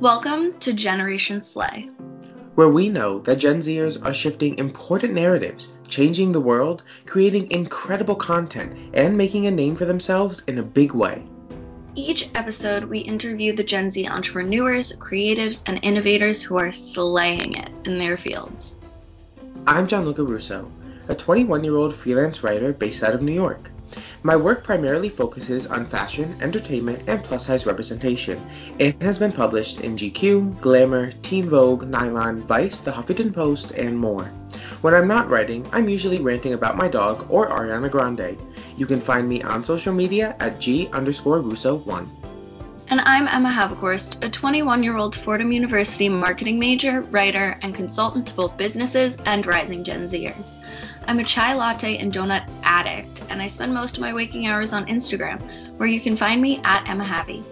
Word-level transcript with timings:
Welcome 0.00 0.58
to 0.60 0.72
Generation 0.72 1.42
Slay, 1.42 1.90
where 2.54 2.70
we 2.70 2.88
know 2.88 3.18
that 3.20 3.36
Gen 3.36 3.60
Zers 3.60 4.02
are 4.02 4.14
shifting 4.14 4.56
important 4.56 5.12
narratives, 5.12 5.74
changing 5.88 6.32
the 6.32 6.40
world, 6.40 6.84
creating 7.04 7.50
incredible 7.50 8.14
content, 8.14 8.72
and 8.94 9.14
making 9.14 9.44
a 9.44 9.50
name 9.50 9.76
for 9.76 9.84
themselves 9.84 10.40
in 10.46 10.56
a 10.56 10.62
big 10.62 10.94
way. 10.94 11.22
Each 11.96 12.30
episode, 12.34 12.84
we 12.84 13.00
interview 13.00 13.54
the 13.54 13.62
Gen 13.62 13.90
Z 13.90 14.08
entrepreneurs, 14.08 14.96
creatives, 14.96 15.62
and 15.66 15.78
innovators 15.82 16.40
who 16.40 16.56
are 16.56 16.72
slaying 16.72 17.52
it 17.56 17.68
in 17.84 17.98
their 17.98 18.16
fields. 18.16 18.78
I'm 19.66 19.86
Gianluca 19.86 20.24
Russo, 20.24 20.72
a 21.08 21.14
21 21.14 21.62
year 21.62 21.76
old 21.76 21.94
freelance 21.94 22.42
writer 22.42 22.72
based 22.72 23.02
out 23.02 23.14
of 23.14 23.20
New 23.20 23.34
York. 23.34 23.70
My 24.22 24.36
work 24.36 24.62
primarily 24.64 25.08
focuses 25.08 25.66
on 25.66 25.86
fashion, 25.86 26.36
entertainment, 26.40 27.02
and 27.06 27.22
plus 27.24 27.46
size 27.46 27.66
representation. 27.66 28.40
It 28.78 29.00
has 29.02 29.18
been 29.18 29.32
published 29.32 29.80
in 29.80 29.96
GQ, 29.96 30.60
Glamour, 30.60 31.12
Teen 31.22 31.48
Vogue, 31.48 31.88
Nylon, 31.88 32.42
Vice, 32.42 32.80
The 32.80 32.92
Huffington 32.92 33.34
Post, 33.34 33.72
and 33.72 33.98
more. 33.98 34.30
When 34.82 34.94
I'm 34.94 35.08
not 35.08 35.28
writing, 35.28 35.66
I'm 35.72 35.88
usually 35.88 36.20
ranting 36.20 36.54
about 36.54 36.76
my 36.76 36.88
dog 36.88 37.26
or 37.28 37.48
Ariana 37.48 37.90
Grande. 37.90 38.38
You 38.76 38.86
can 38.86 39.00
find 39.00 39.28
me 39.28 39.42
on 39.42 39.62
social 39.62 39.92
media 39.92 40.36
at 40.40 40.60
G 40.60 40.88
underscore 40.92 41.40
Russo1. 41.40 42.08
And 42.88 43.00
I'm 43.02 43.28
Emma 43.28 43.48
Havikhorst, 43.48 44.24
a 44.24 44.28
21 44.28 44.82
year 44.82 44.96
old 44.96 45.14
Fordham 45.14 45.52
University 45.52 46.08
marketing 46.08 46.58
major, 46.58 47.02
writer, 47.02 47.56
and 47.62 47.72
consultant 47.72 48.26
to 48.26 48.34
both 48.34 48.56
businesses 48.56 49.16
and 49.26 49.46
rising 49.46 49.84
Gen 49.84 50.06
Zers. 50.06 50.58
I'm 51.06 51.18
a 51.18 51.24
chai 51.24 51.54
latte 51.54 51.98
and 51.98 52.12
donut 52.12 52.48
addict, 52.62 53.24
and 53.30 53.40
I 53.42 53.48
spend 53.48 53.74
most 53.74 53.96
of 53.96 54.00
my 54.00 54.12
waking 54.12 54.46
hours 54.46 54.72
on 54.72 54.86
Instagram, 54.86 55.40
where 55.76 55.88
you 55.88 56.00
can 56.00 56.16
find 56.16 56.40
me 56.40 56.60
at 56.64 56.88
Emma 56.88 57.04
Havi. 57.04 57.44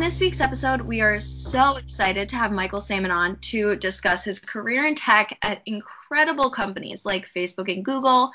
On 0.00 0.06
this 0.06 0.18
week's 0.18 0.40
episode, 0.40 0.80
we 0.80 1.02
are 1.02 1.20
so 1.20 1.76
excited 1.76 2.26
to 2.30 2.36
have 2.36 2.52
Michael 2.52 2.80
Sayman 2.80 3.14
on 3.14 3.36
to 3.40 3.76
discuss 3.76 4.24
his 4.24 4.40
career 4.40 4.86
in 4.86 4.94
tech 4.94 5.36
at 5.42 5.60
incredible 5.66 6.48
companies 6.48 7.04
like 7.04 7.28
Facebook 7.28 7.70
and 7.70 7.84
Google, 7.84 8.30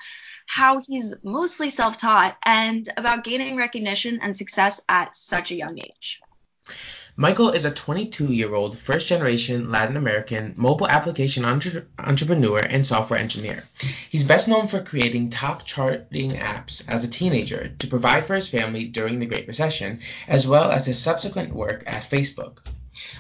how 0.45 0.79
he's 0.85 1.15
mostly 1.23 1.71
self 1.71 1.97
taught, 1.97 2.37
and 2.45 2.87
about 2.97 3.23
gaining 3.23 3.57
recognition 3.57 4.19
and 4.21 4.37
success 4.37 4.79
at 4.89 5.15
such 5.15 5.49
a 5.49 5.55
young 5.55 5.79
age. 5.79 6.21
Michael 7.17 7.49
is 7.51 7.63
a 7.63 7.71
22 7.71 8.33
year 8.33 8.53
old 8.53 8.77
first 8.77 9.07
generation 9.07 9.71
Latin 9.71 9.95
American 9.95 10.53
mobile 10.57 10.89
application 10.89 11.45
entre- 11.45 11.85
entrepreneur 11.97 12.59
and 12.59 12.85
software 12.85 13.17
engineer. 13.17 13.63
He's 14.09 14.25
best 14.25 14.49
known 14.49 14.67
for 14.67 14.81
creating 14.81 15.29
top 15.29 15.65
charting 15.65 16.33
apps 16.33 16.83
as 16.89 17.05
a 17.05 17.09
teenager 17.09 17.69
to 17.79 17.87
provide 17.87 18.25
for 18.25 18.35
his 18.35 18.49
family 18.49 18.83
during 18.83 19.19
the 19.19 19.27
Great 19.27 19.47
Recession, 19.47 20.01
as 20.27 20.45
well 20.45 20.69
as 20.69 20.87
his 20.87 21.01
subsequent 21.01 21.55
work 21.55 21.85
at 21.87 22.03
Facebook. 22.03 22.57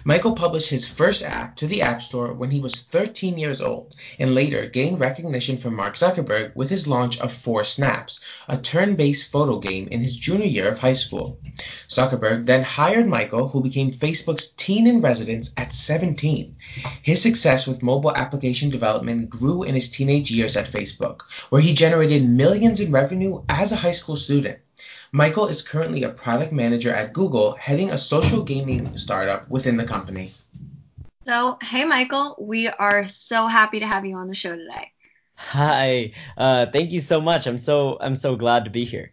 Michael 0.05 0.35
published 0.35 0.69
his 0.69 0.87
first 0.87 1.21
app 1.21 1.57
to 1.57 1.67
the 1.67 1.81
App 1.81 2.01
Store 2.01 2.33
when 2.33 2.51
he 2.51 2.61
was 2.61 2.83
13 2.83 3.37
years 3.37 3.59
old 3.59 3.93
and 4.17 4.33
later 4.33 4.67
gained 4.67 5.01
recognition 5.01 5.57
from 5.57 5.75
Mark 5.75 5.95
Zuckerberg 5.95 6.55
with 6.55 6.69
his 6.69 6.87
launch 6.87 7.19
of 7.19 7.33
Four 7.33 7.65
Snaps, 7.65 8.21
a 8.47 8.57
turn 8.57 8.95
based 8.95 9.29
photo 9.29 9.59
game 9.59 9.89
in 9.89 9.99
his 9.99 10.15
junior 10.15 10.45
year 10.45 10.69
of 10.69 10.77
high 10.77 10.93
school. 10.93 11.39
Zuckerberg 11.89 12.45
then 12.45 12.63
hired 12.63 13.07
Michael, 13.07 13.49
who 13.49 13.61
became 13.61 13.91
Facebook's 13.91 14.47
teen 14.53 14.87
in 14.87 15.01
residence 15.01 15.51
at 15.57 15.73
17. 15.73 16.55
His 17.01 17.21
success 17.21 17.67
with 17.67 17.83
mobile 17.83 18.15
application 18.15 18.69
development 18.69 19.29
grew 19.29 19.63
in 19.63 19.75
his 19.75 19.89
teenage 19.89 20.31
years 20.31 20.55
at 20.55 20.71
Facebook, 20.71 21.23
where 21.49 21.61
he 21.61 21.73
generated 21.73 22.29
millions 22.29 22.79
in 22.79 22.93
revenue 22.93 23.43
as 23.49 23.73
a 23.73 23.77
high 23.77 23.91
school 23.91 24.15
student. 24.15 24.59
Michael 25.11 25.47
is 25.47 25.61
currently 25.61 26.03
a 26.03 26.09
product 26.09 26.51
manager 26.51 26.93
at 26.93 27.13
Google, 27.13 27.55
heading 27.55 27.91
a 27.91 27.97
social 27.97 28.43
gaming 28.43 28.95
startup 28.97 29.49
within 29.49 29.77
the 29.77 29.85
company. 29.85 30.33
So, 31.25 31.57
hey, 31.63 31.85
Michael, 31.85 32.35
we 32.39 32.67
are 32.67 33.07
so 33.07 33.47
happy 33.47 33.79
to 33.79 33.87
have 33.87 34.05
you 34.05 34.15
on 34.15 34.27
the 34.27 34.35
show 34.35 34.55
today. 34.55 34.91
Hi, 35.35 36.13
uh, 36.37 36.67
thank 36.71 36.91
you 36.91 37.01
so 37.01 37.19
much. 37.19 37.45
I'm 37.47 37.57
so 37.57 37.97
I'm 37.99 38.15
so 38.15 38.35
glad 38.35 38.63
to 38.65 38.71
be 38.71 38.85
here. 38.85 39.11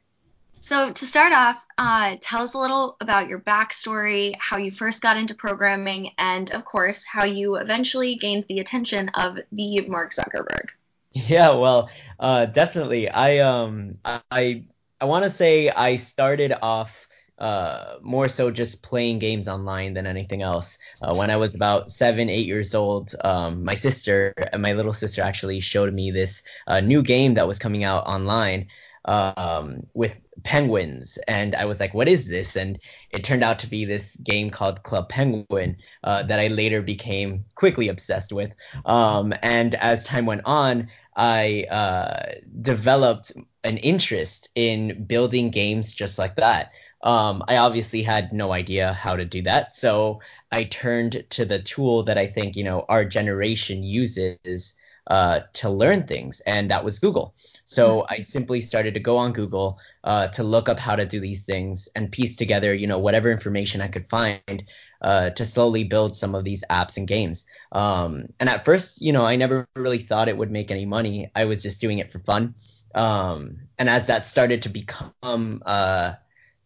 So, 0.61 0.93
to 0.93 1.07
start 1.07 1.33
off, 1.33 1.65
uh, 1.79 2.17
tell 2.21 2.43
us 2.43 2.55
a 2.55 2.59
little 2.59 2.97
about 3.01 3.29
your 3.29 3.41
backstory, 3.41 4.33
how 4.39 4.57
you 4.59 4.71
first 4.71 5.03
got 5.03 5.17
into 5.17 5.35
programming, 5.35 6.13
and 6.19 6.53
of 6.53 6.65
course, 6.65 7.05
how 7.05 7.25
you 7.25 7.57
eventually 7.57 8.15
gained 8.15 8.45
the 8.49 8.61
attention 8.61 9.09
of 9.15 9.39
the 9.51 9.81
Mark 9.89 10.13
Zuckerberg. 10.13 10.69
Yeah, 11.13 11.55
well, 11.55 11.91
uh, 12.21 12.47
definitely. 12.47 13.09
I 13.09 13.39
um 13.39 13.99
I 14.31 14.65
I 15.03 15.05
want 15.05 15.25
to 15.25 15.31
say 15.31 15.69
I 15.69 15.97
started 15.97 16.53
off 16.63 17.09
uh, 17.39 17.97
more 18.03 18.29
so 18.29 18.53
just 18.53 18.85
playing 18.85 19.19
games 19.19 19.49
online 19.49 19.95
than 19.95 20.07
anything 20.07 20.43
else. 20.43 20.79
Uh, 21.03 21.13
when 21.13 21.29
I 21.29 21.37
was 21.37 21.57
about 21.57 21.91
seven, 21.91 22.29
eight 22.31 22.47
years 22.47 22.73
old, 22.73 23.13
um, 23.25 23.65
my 23.65 23.75
sister 23.75 24.33
and 24.53 24.63
my 24.63 24.75
little 24.75 24.93
sister 24.93 25.21
actually 25.21 25.59
showed 25.59 25.93
me 25.93 26.13
this 26.13 26.45
uh, 26.69 26.81
new 26.81 27.03
game 27.03 27.35
that 27.35 27.49
was 27.49 27.59
coming 27.59 27.83
out 27.83 28.07
online 28.07 28.69
um, 29.07 29.85
with 29.95 30.21
penguins, 30.45 31.19
and 31.27 31.57
I 31.57 31.65
was 31.65 31.81
like, 31.81 31.95
"What 31.95 32.07
is 32.07 32.27
this?" 32.29 32.55
And 32.55 32.79
it 33.11 33.25
turned 33.25 33.43
out 33.43 33.59
to 33.59 33.67
be 33.67 33.85
this 33.85 34.15
game 34.19 34.51
called 34.51 34.85
Club 34.85 35.09
Penguin 35.09 35.77
uh, 36.05 36.23
that 36.23 36.39
I 36.39 36.47
later 36.47 36.81
became 36.81 37.45
quickly 37.57 37.89
obsessed 37.89 38.33
with. 38.33 38.53
Um, 38.87 39.35
and 39.43 39.75
as 39.75 40.05
time 40.05 40.27
went 40.27 40.43
on, 40.45 40.87
I 41.17 41.65
uh, 41.65 42.35
developed 42.61 43.33
an 43.65 43.77
interest 43.79 44.49
in 44.55 45.05
building 45.05 45.51
games 45.51 45.93
just 45.93 46.19
like 46.19 46.37
that. 46.37 46.73
Um, 47.03 47.43
I 47.49 47.57
obviously 47.57 48.03
had 48.03 48.33
no 48.33 48.53
idea 48.53 48.93
how 48.93 49.17
to 49.17 49.25
do 49.25 49.43
that, 49.43 49.75
so 49.75 50.21
I 50.53 50.65
turned 50.65 51.25
to 51.31 51.45
the 51.45 51.59
tool 51.61 52.05
that 52.05 52.17
I 52.19 52.27
think 52.29 52.55
you 52.57 52.65
know 52.65 52.85
our 52.89 53.05
generation 53.05 53.83
uses 53.83 54.75
uh, 55.09 55.41
to 55.55 55.69
learn 55.69 56.07
things, 56.07 56.41
and 56.47 56.71
that 56.71 56.85
was 56.85 56.99
Google. 56.99 57.35
So 57.65 58.07
I 58.09 58.21
simply 58.21 58.61
started 58.61 58.95
to 58.95 59.01
go 59.01 59.17
on 59.17 59.33
Google 59.33 59.79
uh, 60.05 60.29
to 60.29 60.45
look 60.45 60.69
up 60.69 60.79
how 60.79 60.95
to 60.95 61.05
do 61.05 61.21
these 61.21 61.45
things 61.45 61.89
and 61.97 62.11
piece 62.13 62.37
together, 62.37 62.73
you 62.75 62.87
know, 62.87 62.99
whatever 62.99 63.31
information 63.31 63.81
I 63.81 63.89
could 63.89 64.09
find 64.09 64.63
uh, 65.01 65.31
to 65.31 65.45
slowly 65.45 65.85
build 65.85 66.17
some 66.17 66.35
of 66.35 66.45
these 66.45 66.63
apps 66.71 66.97
and 66.97 67.09
games. 67.09 67.45
Um, 67.73 68.27
and 68.39 68.49
at 68.49 68.65
first, 68.65 69.03
you 69.03 69.13
know, 69.13 69.25
I 69.25 69.37
never 69.37 69.67
really 69.75 69.99
thought 69.99 70.29
it 70.29 70.37
would 70.37 70.51
make 70.51 70.71
any 70.71 70.85
money. 70.87 71.31
I 71.35 71.45
was 71.47 71.63
just 71.63 71.81
doing 71.81 71.99
it 71.99 72.13
for 72.13 72.21
fun. 72.21 72.55
Um, 72.95 73.59
and 73.79 73.89
as 73.89 74.07
that 74.07 74.27
started 74.27 74.63
to 74.63 74.69
become 74.69 75.63
uh, 75.67 76.15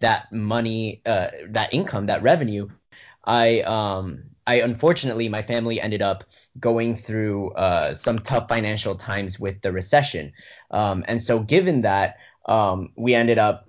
that 0.00 0.32
money, 0.32 1.02
uh, 1.06 1.28
that 1.48 1.72
income, 1.72 2.06
that 2.06 2.22
revenue, 2.22 2.68
I 3.24 3.60
um, 3.62 4.24
I 4.46 4.56
unfortunately 4.56 5.28
my 5.28 5.42
family 5.42 5.80
ended 5.80 6.02
up 6.02 6.24
going 6.60 6.96
through 6.96 7.52
uh, 7.52 7.94
some 7.94 8.20
tough 8.20 8.48
financial 8.48 8.94
times 8.94 9.40
with 9.40 9.60
the 9.62 9.72
recession, 9.72 10.32
um, 10.70 11.04
and 11.08 11.22
so 11.22 11.40
given 11.40 11.82
that 11.82 12.16
um, 12.46 12.92
we 12.96 13.14
ended 13.14 13.38
up 13.38 13.68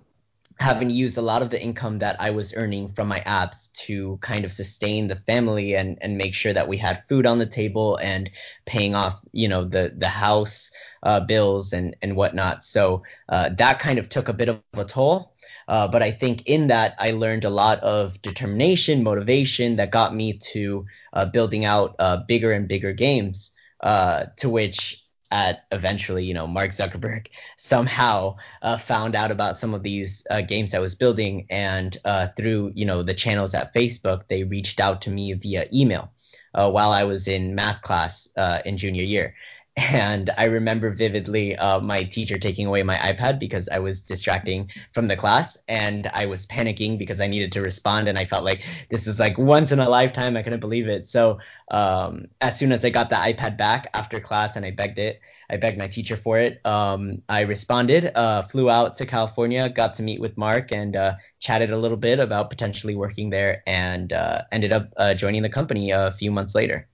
having 0.59 0.89
used 0.89 1.17
a 1.17 1.21
lot 1.21 1.41
of 1.41 1.49
the 1.49 1.61
income 1.61 1.99
that 1.99 2.19
I 2.19 2.31
was 2.31 2.53
earning 2.55 2.91
from 2.93 3.07
my 3.07 3.19
apps 3.21 3.71
to 3.85 4.17
kind 4.21 4.45
of 4.45 4.51
sustain 4.51 5.07
the 5.07 5.15
family 5.27 5.75
and 5.75 5.97
and 6.01 6.17
make 6.17 6.33
sure 6.33 6.53
that 6.53 6.67
we 6.67 6.77
had 6.77 7.03
food 7.09 7.25
on 7.25 7.37
the 7.39 7.45
table 7.45 7.97
and 7.97 8.29
paying 8.65 8.95
off 8.95 9.21
you 9.33 9.47
know 9.47 9.65
the 9.65 9.93
the 9.97 10.07
house 10.09 10.71
uh, 11.03 11.19
bills 11.21 11.73
and 11.73 11.95
and 12.01 12.15
whatnot. 12.15 12.63
So 12.63 13.03
uh, 13.29 13.49
that 13.57 13.79
kind 13.79 13.99
of 13.99 14.09
took 14.09 14.27
a 14.29 14.33
bit 14.33 14.49
of 14.49 14.59
a 14.73 14.85
toll. 14.85 15.33
Uh, 15.67 15.87
but 15.87 16.01
I 16.01 16.11
think 16.11 16.43
in 16.45 16.67
that 16.67 16.95
I 16.99 17.11
learned 17.11 17.43
a 17.43 17.49
lot 17.49 17.79
of 17.81 18.21
determination, 18.21 19.03
motivation 19.03 19.75
that 19.77 19.91
got 19.91 20.15
me 20.15 20.33
to 20.53 20.85
uh, 21.13 21.25
building 21.25 21.65
out 21.65 21.95
uh, 21.99 22.17
bigger 22.27 22.51
and 22.51 22.67
bigger 22.67 22.93
games. 22.93 23.51
Uh, 23.81 24.25
to 24.37 24.49
which 24.49 25.03
at 25.31 25.65
eventually, 25.71 26.23
you 26.23 26.33
know, 26.33 26.47
Mark 26.47 26.71
Zuckerberg 26.71 27.27
somehow 27.57 28.35
uh, 28.61 28.77
found 28.77 29.15
out 29.15 29.31
about 29.31 29.57
some 29.57 29.73
of 29.73 29.83
these 29.83 30.25
uh, 30.29 30.41
games 30.41 30.73
I 30.73 30.79
was 30.79 30.95
building, 30.95 31.45
and 31.49 31.97
uh, 32.05 32.27
through 32.37 32.71
you 32.75 32.85
know 32.85 33.03
the 33.03 33.13
channels 33.13 33.53
at 33.53 33.73
Facebook, 33.73 34.27
they 34.27 34.43
reached 34.43 34.79
out 34.79 35.01
to 35.03 35.09
me 35.09 35.33
via 35.33 35.67
email 35.73 36.11
uh, 36.53 36.69
while 36.69 36.91
I 36.91 37.03
was 37.03 37.27
in 37.27 37.55
math 37.55 37.81
class 37.81 38.27
uh, 38.37 38.59
in 38.65 38.77
junior 38.77 39.03
year. 39.03 39.33
And 39.77 40.31
I 40.39 40.45
remember 40.45 40.89
vividly 40.89 41.55
uh, 41.55 41.79
my 41.79 42.03
teacher 42.03 42.39
taking 42.39 42.65
away 42.65 42.81
my 42.81 42.97
iPad 42.97 43.37
because 43.37 43.69
I 43.69 43.77
was 43.77 44.01
distracting 44.01 44.71
from 44.91 45.07
the 45.07 45.15
class, 45.15 45.55
and 45.67 46.07
I 46.15 46.25
was 46.25 46.47
panicking 46.47 46.97
because 46.97 47.21
I 47.21 47.27
needed 47.27 47.51
to 47.51 47.61
respond, 47.61 48.07
and 48.07 48.17
I 48.17 48.25
felt 48.25 48.43
like 48.43 48.63
this 48.89 49.05
is 49.05 49.19
like 49.19 49.37
once 49.37 49.71
in 49.71 49.79
a 49.79 49.87
lifetime. 49.87 50.35
I 50.35 50.41
couldn't 50.41 50.61
believe 50.61 50.87
it. 50.87 51.05
So 51.05 51.37
um, 51.69 52.25
as 52.41 52.57
soon 52.57 52.71
as 52.71 52.83
I 52.83 52.89
got 52.89 53.11
the 53.11 53.17
iPad 53.17 53.55
back 53.55 53.87
after 53.93 54.19
class 54.19 54.55
and 54.55 54.65
I 54.65 54.71
begged 54.71 54.97
it, 54.97 55.21
I 55.51 55.57
begged 55.57 55.77
my 55.77 55.87
teacher 55.87 56.17
for 56.17 56.39
it. 56.39 56.59
Um, 56.65 57.21
I 57.29 57.41
responded, 57.41 58.11
uh, 58.15 58.47
flew 58.47 58.71
out 58.71 58.95
to 58.95 59.05
California, 59.05 59.69
got 59.69 59.93
to 59.95 60.03
meet 60.03 60.19
with 60.19 60.35
Mark, 60.37 60.71
and 60.71 60.95
uh, 60.95 61.13
chatted 61.39 61.69
a 61.71 61.77
little 61.77 61.97
bit 61.97 62.19
about 62.19 62.49
potentially 62.49 62.95
working 62.95 63.29
there, 63.29 63.61
and 63.67 64.11
uh, 64.11 64.41
ended 64.51 64.71
up 64.71 64.89
uh, 64.97 65.13
joining 65.13 65.43
the 65.43 65.49
company 65.49 65.91
a 65.91 66.15
few 66.17 66.31
months 66.31 66.55
later. 66.55 66.87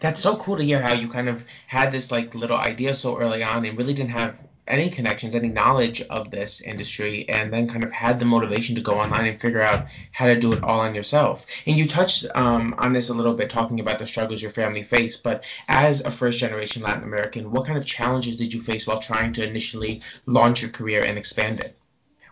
That's 0.00 0.20
so 0.20 0.36
cool 0.36 0.56
to 0.56 0.64
hear 0.64 0.80
how 0.80 0.92
you 0.92 1.08
kind 1.08 1.28
of 1.28 1.44
had 1.66 1.92
this 1.92 2.10
like 2.10 2.34
little 2.34 2.56
idea 2.56 2.94
so 2.94 3.18
early 3.18 3.42
on 3.42 3.64
and 3.64 3.76
really 3.78 3.94
didn't 3.94 4.10
have 4.10 4.46
any 4.68 4.90
connections, 4.90 5.34
any 5.34 5.48
knowledge 5.48 6.02
of 6.02 6.30
this 6.30 6.60
industry, 6.60 7.28
and 7.28 7.52
then 7.52 7.68
kind 7.68 7.84
of 7.84 7.92
had 7.92 8.18
the 8.18 8.24
motivation 8.24 8.74
to 8.74 8.82
go 8.82 8.98
online 8.98 9.26
and 9.26 9.40
figure 9.40 9.62
out 9.62 9.86
how 10.12 10.26
to 10.26 10.38
do 10.38 10.52
it 10.52 10.62
all 10.62 10.80
on 10.80 10.94
yourself. 10.94 11.46
And 11.66 11.76
you 11.76 11.86
touched 11.86 12.26
um, 12.34 12.74
on 12.78 12.92
this 12.92 13.08
a 13.08 13.14
little 13.14 13.34
bit, 13.34 13.48
talking 13.48 13.80
about 13.80 13.98
the 13.98 14.06
struggles 14.06 14.42
your 14.42 14.50
family 14.50 14.82
faced. 14.82 15.22
But 15.22 15.44
as 15.68 16.00
a 16.00 16.10
first 16.10 16.38
generation 16.38 16.82
Latin 16.82 17.04
American, 17.04 17.52
what 17.52 17.66
kind 17.66 17.78
of 17.78 17.86
challenges 17.86 18.36
did 18.36 18.52
you 18.52 18.60
face 18.60 18.86
while 18.86 18.98
trying 18.98 19.32
to 19.32 19.46
initially 19.46 20.02
launch 20.26 20.62
your 20.62 20.70
career 20.70 21.04
and 21.04 21.16
expand 21.16 21.60
it? 21.60 21.78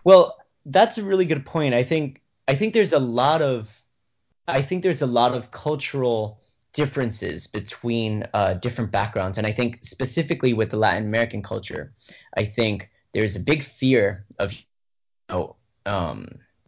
Well, 0.03 0.37
that's 0.65 0.97
a 0.97 1.03
really 1.03 1.25
good 1.25 1.45
point. 1.45 1.73
I 1.73 1.83
think 1.83 2.21
I 2.47 2.55
think 2.55 2.73
there's 2.73 2.93
a 2.93 2.99
lot 2.99 3.41
of 3.41 3.81
I 4.47 4.61
think 4.61 4.83
there's 4.83 5.01
a 5.01 5.07
lot 5.07 5.33
of 5.33 5.51
cultural 5.51 6.39
differences 6.75 7.47
between 7.47 8.27
uh, 8.33 8.53
different 8.55 8.91
backgrounds. 8.91 9.37
And 9.37 9.47
I 9.47 9.51
think 9.51 9.79
specifically 9.81 10.53
with 10.53 10.69
the 10.69 10.77
Latin 10.77 11.05
American 11.05 11.41
culture, 11.41 11.93
I 12.37 12.43
think 12.43 12.91
there's 13.13 13.35
a 13.35 13.39
big 13.39 13.63
fear 13.63 14.25
of 14.39 14.51
you 14.51 14.59
know, 15.29 15.55
um, 15.85 16.27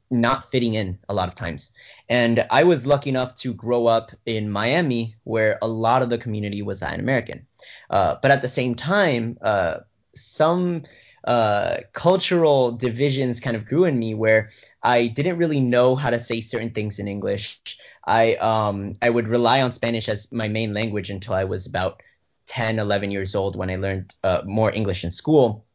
not 0.09 0.49
fitting 0.49 0.75
in 0.75 0.97
a 1.09 1.13
lot 1.13 1.27
of 1.27 1.35
times. 1.35 1.71
And 2.07 2.47
I 2.49 2.63
was 2.63 2.87
lucky 2.87 3.09
enough 3.09 3.35
to 3.35 3.53
grow 3.53 3.87
up 3.87 4.11
in 4.25 4.49
Miami, 4.49 5.13
where 5.25 5.59
a 5.61 5.67
lot 5.67 6.01
of 6.01 6.09
the 6.09 6.17
community 6.17 6.61
was 6.61 6.81
Latin 6.81 7.01
American. 7.01 7.45
Uh, 7.89 8.15
but 8.21 8.31
at 8.31 8.41
the 8.41 8.47
same 8.47 8.75
time, 8.75 9.37
uh, 9.41 9.79
some 10.15 10.83
uh, 11.25 11.77
cultural 11.91 12.71
divisions 12.71 13.41
kind 13.41 13.57
of 13.57 13.65
grew 13.65 13.83
in 13.83 13.99
me 13.99 14.13
where 14.13 14.49
I 14.83 15.07
didn't 15.07 15.37
really 15.37 15.59
know 15.59 15.97
how 15.97 16.09
to 16.09 16.19
say 16.19 16.39
certain 16.39 16.69
things 16.69 16.99
in 16.99 17.09
English. 17.09 17.77
I 18.07 18.35
um 18.35 18.93
I 19.01 19.09
would 19.09 19.27
rely 19.27 19.61
on 19.61 19.71
Spanish 19.71 20.09
as 20.09 20.31
my 20.31 20.47
main 20.47 20.73
language 20.73 21.09
until 21.09 21.33
I 21.33 21.43
was 21.43 21.65
about 21.65 22.01
10, 22.47 22.79
11 22.79 23.11
years 23.11 23.35
old 23.35 23.55
when 23.55 23.69
I 23.69 23.75
learned 23.75 24.15
uh, 24.23 24.41
more 24.45 24.73
English 24.73 25.03
in 25.03 25.11
school. 25.11 25.65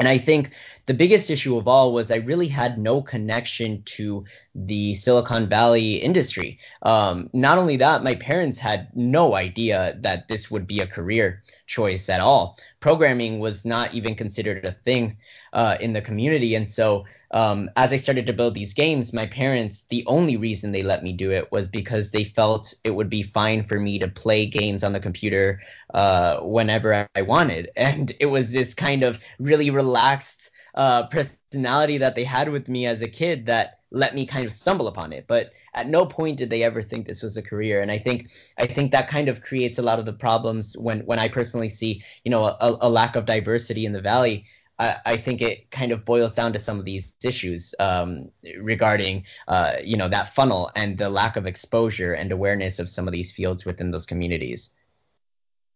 And 0.00 0.06
I 0.06 0.18
think 0.18 0.52
the 0.86 0.94
biggest 0.94 1.28
issue 1.28 1.56
of 1.56 1.66
all 1.66 1.92
was 1.92 2.12
I 2.12 2.16
really 2.16 2.46
had 2.46 2.78
no 2.78 3.02
connection 3.02 3.82
to 3.96 4.24
the 4.54 4.94
Silicon 4.94 5.48
Valley 5.48 5.96
industry. 5.96 6.60
Um, 6.82 7.28
not 7.32 7.58
only 7.58 7.76
that, 7.78 8.04
my 8.04 8.14
parents 8.14 8.60
had 8.60 8.88
no 8.94 9.34
idea 9.34 9.96
that 10.00 10.28
this 10.28 10.52
would 10.52 10.68
be 10.68 10.78
a 10.80 10.86
career 10.86 11.42
choice 11.66 12.08
at 12.08 12.20
all. 12.20 12.58
Programming 12.78 13.40
was 13.40 13.64
not 13.64 13.92
even 13.92 14.14
considered 14.14 14.64
a 14.64 14.72
thing 14.72 15.16
uh, 15.52 15.76
in 15.80 15.92
the 15.92 16.00
community. 16.00 16.54
And 16.54 16.68
so 16.68 17.04
um, 17.32 17.68
as 17.76 17.92
I 17.92 17.98
started 17.98 18.26
to 18.26 18.32
build 18.32 18.54
these 18.54 18.72
games, 18.72 19.12
my 19.12 19.26
parents, 19.26 19.82
the 19.88 20.04
only 20.06 20.36
reason 20.36 20.72
they 20.72 20.82
let 20.82 21.02
me 21.02 21.12
do 21.12 21.30
it 21.30 21.50
was 21.52 21.68
because 21.68 22.10
they 22.10 22.24
felt 22.24 22.74
it 22.84 22.90
would 22.90 23.10
be 23.10 23.22
fine 23.22 23.64
for 23.64 23.78
me 23.78 23.98
to 23.98 24.08
play 24.08 24.46
games 24.46 24.82
on 24.82 24.92
the 24.92 25.00
computer 25.00 25.60
uh, 25.94 26.40
whenever 26.40 27.06
I 27.14 27.22
wanted. 27.22 27.70
And 27.76 28.12
it 28.20 28.26
was 28.26 28.52
this 28.52 28.74
kind 28.74 29.02
of 29.02 29.18
really 29.38 29.70
relaxed 29.70 30.50
uh, 30.74 31.06
personality 31.08 31.98
that 31.98 32.14
they 32.14 32.24
had 32.24 32.50
with 32.50 32.68
me 32.68 32.86
as 32.86 33.02
a 33.02 33.08
kid 33.08 33.46
that 33.46 33.80
let 33.90 34.14
me 34.14 34.26
kind 34.26 34.46
of 34.46 34.52
stumble 34.52 34.86
upon 34.86 35.12
it. 35.12 35.26
But 35.26 35.52
at 35.74 35.88
no 35.88 36.04
point 36.06 36.38
did 36.38 36.50
they 36.50 36.62
ever 36.62 36.82
think 36.82 37.06
this 37.06 37.22
was 37.22 37.36
a 37.36 37.42
career. 37.42 37.80
And 37.80 37.90
I 37.90 37.98
think 37.98 38.30
I 38.58 38.66
think 38.66 38.92
that 38.92 39.08
kind 39.08 39.28
of 39.28 39.42
creates 39.42 39.78
a 39.78 39.82
lot 39.82 39.98
of 39.98 40.06
the 40.06 40.12
problems 40.12 40.76
when 40.76 41.00
when 41.00 41.18
I 41.18 41.28
personally 41.28 41.68
see 41.68 42.02
you 42.24 42.30
know 42.30 42.44
a, 42.44 42.76
a 42.80 42.88
lack 42.90 43.16
of 43.16 43.26
diversity 43.26 43.86
in 43.86 43.92
the 43.92 44.00
valley. 44.00 44.44
I, 44.78 44.96
I, 45.06 45.16
think 45.16 45.42
it 45.42 45.70
kind 45.70 45.90
of 45.90 46.04
boils 46.04 46.34
down 46.34 46.52
to 46.52 46.58
some 46.58 46.78
of 46.78 46.84
these 46.84 47.14
issues 47.24 47.74
um, 47.80 48.30
regarding, 48.60 49.24
uh, 49.48 49.74
you 49.82 49.96
know, 49.96 50.08
that 50.08 50.34
funnel 50.34 50.70
and 50.76 50.96
the 50.96 51.10
lack 51.10 51.36
of 51.36 51.46
exposure 51.46 52.14
and 52.14 52.30
awareness 52.30 52.78
of 52.78 52.88
some 52.88 53.08
of 53.08 53.12
these 53.12 53.32
fields 53.32 53.64
within 53.64 53.90
those 53.90 54.06
communities. 54.06 54.70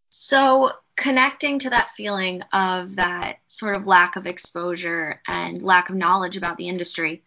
So, 0.09 0.71
connecting 0.97 1.59
to 1.61 1.71
that 1.71 1.91
feeling 1.91 2.43
of 2.53 2.97
that 2.97 3.39
sort 3.47 3.75
of 3.77 3.87
lack 3.87 4.17
of 4.17 4.27
exposure 4.27 5.21
and 5.27 5.63
lack 5.63 5.89
of 5.89 5.97
knowledge 5.97 6.37
about 6.37 6.59
the 6.59 6.69
industry, 6.69 7.23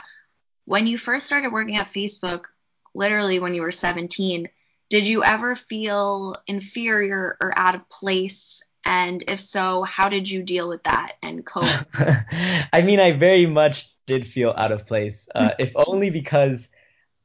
when 0.65 0.87
you 0.87 0.97
first 0.97 1.25
started 1.25 1.51
working 1.51 1.77
at 1.77 1.87
Facebook, 1.87 2.45
literally 2.93 3.39
when 3.39 3.53
you 3.53 3.61
were 3.61 3.71
17, 3.71 4.47
did 4.89 5.07
you 5.07 5.23
ever 5.23 5.55
feel 5.55 6.35
inferior 6.47 7.37
or 7.41 7.57
out 7.57 7.75
of 7.75 7.89
place 7.89 8.63
and 8.85 9.23
if 9.27 9.39
so, 9.39 9.83
how 9.83 10.09
did 10.09 10.29
you 10.29 10.43
deal 10.43 10.69
with 10.69 10.83
that 10.83 11.13
and 11.21 11.45
cope? 11.45 11.67
I 12.73 12.81
mean, 12.83 12.99
I 12.99 13.11
very 13.11 13.45
much 13.45 13.91
did 14.05 14.27
feel 14.27 14.53
out 14.57 14.71
of 14.71 14.85
place, 14.85 15.27
uh, 15.33 15.51
if 15.57 15.71
only 15.75 16.09
because 16.09 16.69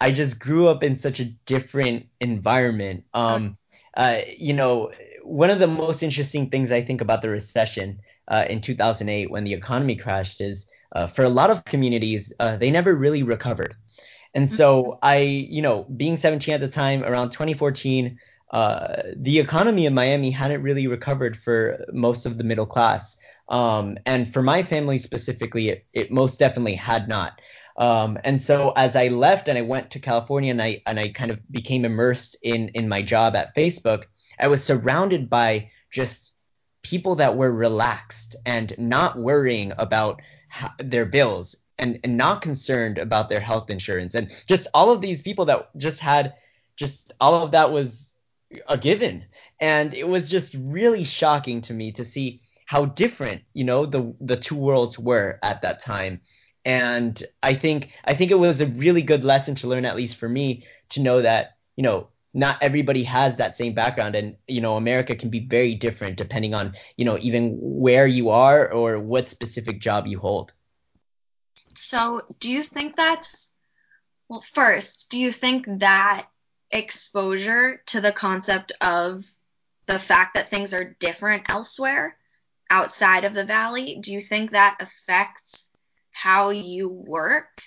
I 0.01 0.11
just 0.11 0.39
grew 0.39 0.69
up 0.69 0.83
in 0.83 0.97
such 0.97 1.21
a 1.21 1.27
different 1.27 2.07
environment. 2.21 3.05
Um, 3.13 3.59
uh, 3.95 4.21
you 4.39 4.55
know, 4.55 4.91
one 5.23 5.51
of 5.51 5.59
the 5.59 5.67
most 5.67 6.03
interesting 6.03 6.49
things 6.49 6.73
I 6.73 6.83
think 6.83 7.03
about 7.03 7.21
the 7.21 7.29
recession 7.29 8.01
uh, 8.29 8.47
in 8.49 8.61
2008 8.63 9.31
when 9.31 9.45
the 9.45 9.53
economy 9.53 9.97
crashed 9.97 10.41
is 10.41 10.67
uh, 10.93 11.07
for 11.07 11.25
a 11.25 11.29
lot 11.29 11.51
of 11.51 11.65
communities, 11.65 12.33
uh, 12.41 12.57
they 12.57 12.71
never 12.71 12.95
really 12.95 13.23
recovered. 13.23 13.75
And 14.35 14.49
so 14.49 14.83
mm-hmm. 14.83 14.99
I, 15.03 15.17
you 15.19 15.61
know, 15.61 15.85
being 15.97 16.17
17 16.17 16.55
at 16.55 16.61
the 16.61 16.69
time, 16.69 17.05
around 17.05 17.31
2014, 17.31 18.19
uh, 18.51 19.03
the 19.17 19.39
economy 19.39 19.87
in 19.87 19.95
Miami 19.95 20.31
hadn't 20.31 20.63
really 20.63 20.87
recovered 20.87 21.37
for 21.37 21.85
most 21.93 22.27
of 22.27 22.37
the 22.37 22.45
middle 22.45 22.67
class. 22.67 23.17
Um, 23.49 23.97
and 24.07 24.33
for 24.33 24.43
my 24.43 24.63
family 24.63 24.99
specifically, 24.99 25.69
it, 25.69 25.87
it 25.93 26.11
most 26.11 26.39
definitely 26.39 26.75
had 26.75 27.09
not. 27.09 27.41
Um, 27.77 28.19
and 28.25 28.43
so 28.43 28.73
as 28.77 28.97
I 28.97 29.09
left 29.09 29.49
and 29.49 29.57
I 29.57 29.63
went 29.63 29.91
to 29.93 30.01
California 30.01 30.51
and 30.51 30.61
I 30.61 30.83
and 30.87 30.99
I 30.99 31.09
kind 31.09 31.31
of 31.31 31.41
became 31.51 31.85
immersed 31.85 32.37
in 32.43 32.69
in 32.71 32.89
my 32.89 33.01
job 33.01 33.37
at 33.37 33.55
Facebook, 33.57 34.05
I 34.39 34.49
was 34.49 34.63
surrounded 34.63 35.31
by 35.31 35.71
just 35.91 36.33
people 36.83 37.15
that 37.17 37.37
were 37.37 37.53
relaxed 37.53 38.37
and 38.47 38.75
not 38.79 39.19
worrying 39.19 39.73
about 39.79 40.21
their 40.79 41.07
bills 41.07 41.57
and, 41.79 41.99
and 42.05 42.17
not 42.17 42.43
concerned 42.43 42.99
about 42.99 43.29
their 43.29 43.41
health 43.41 43.71
insurance 43.71 44.15
and 44.15 44.31
just 44.47 44.67
all 44.75 44.91
of 44.91 45.01
these 45.01 45.23
people 45.23 45.45
that 45.47 45.71
just 45.79 46.01
had 46.01 46.35
just 46.77 47.13
all 47.21 47.35
of 47.35 47.51
that 47.53 47.71
was 47.71 48.10
a 48.69 48.77
given. 48.77 49.25
And 49.61 49.95
it 49.95 50.09
was 50.09 50.31
just 50.31 50.55
really 50.55 51.05
shocking 51.05 51.61
to 51.63 51.75
me 51.75 51.93
to 51.93 52.05
see 52.05 52.41
how 52.67 52.87
different, 52.87 53.43
you 53.53 53.65
know, 53.65 53.87
the 53.87 54.15
the 54.21 54.37
two 54.37 54.55
worlds 54.55 54.99
were 54.99 55.39
at 55.43 55.63
that 55.63 55.81
time. 55.81 56.21
And 56.65 57.23
I 57.43 57.55
think 57.55 57.91
I 58.05 58.15
think 58.15 58.31
it 58.31 58.39
was 58.39 58.61
a 58.61 58.67
really 58.67 59.03
good 59.03 59.25
lesson 59.25 59.55
to 59.57 59.69
learn, 59.69 59.85
at 59.85 59.97
least 59.97 60.17
for 60.17 60.29
me, 60.29 60.67
to 60.91 61.01
know 61.01 61.23
that, 61.23 61.57
you 61.77 61.83
know, 61.83 62.09
not 62.33 62.59
everybody 62.63 63.03
has 63.03 63.37
that 63.37 63.57
same 63.57 63.75
background 63.75 64.15
and 64.15 64.37
you 64.47 64.61
know 64.61 64.77
america 64.77 65.17
can 65.17 65.31
be 65.31 65.41
very 65.41 65.75
different 65.75 66.17
depending 66.17 66.55
on 66.55 66.73
you 66.97 67.05
know 67.05 67.19
even 67.21 67.57
where 67.61 68.07
you 68.07 68.29
are 68.29 68.73
or 68.73 68.99
what 68.99 69.29
specific 69.29 69.81
job 69.81 70.07
you 70.07 70.19
hold 70.19 70.53
so 71.75 72.23
do 72.39 72.51
you 72.51 72.63
think 72.63 72.95
that's 72.95 73.51
well 74.29 74.43
first 74.43 75.07
do 75.11 75.19
you 75.19 75.33
think 75.33 75.67
that 75.81 76.29
exposure 76.73 77.83
to 77.87 78.01
the 78.01 78.13
concept 78.13 78.73
of 78.81 79.25
the 79.87 79.99
fact 79.99 80.35
that 80.35 80.51
things 80.51 80.73
are 80.73 80.97
different 81.01 81.45
elsewhere 81.49 82.17
outside 82.71 83.25
of 83.25 83.35
the 83.35 83.45
valley, 83.45 83.99
do 84.01 84.13
you 84.13 84.21
think 84.21 84.53
that 84.53 84.77
affects 84.81 85.69
how 86.13 86.51
you 86.51 86.89
work? 86.89 87.63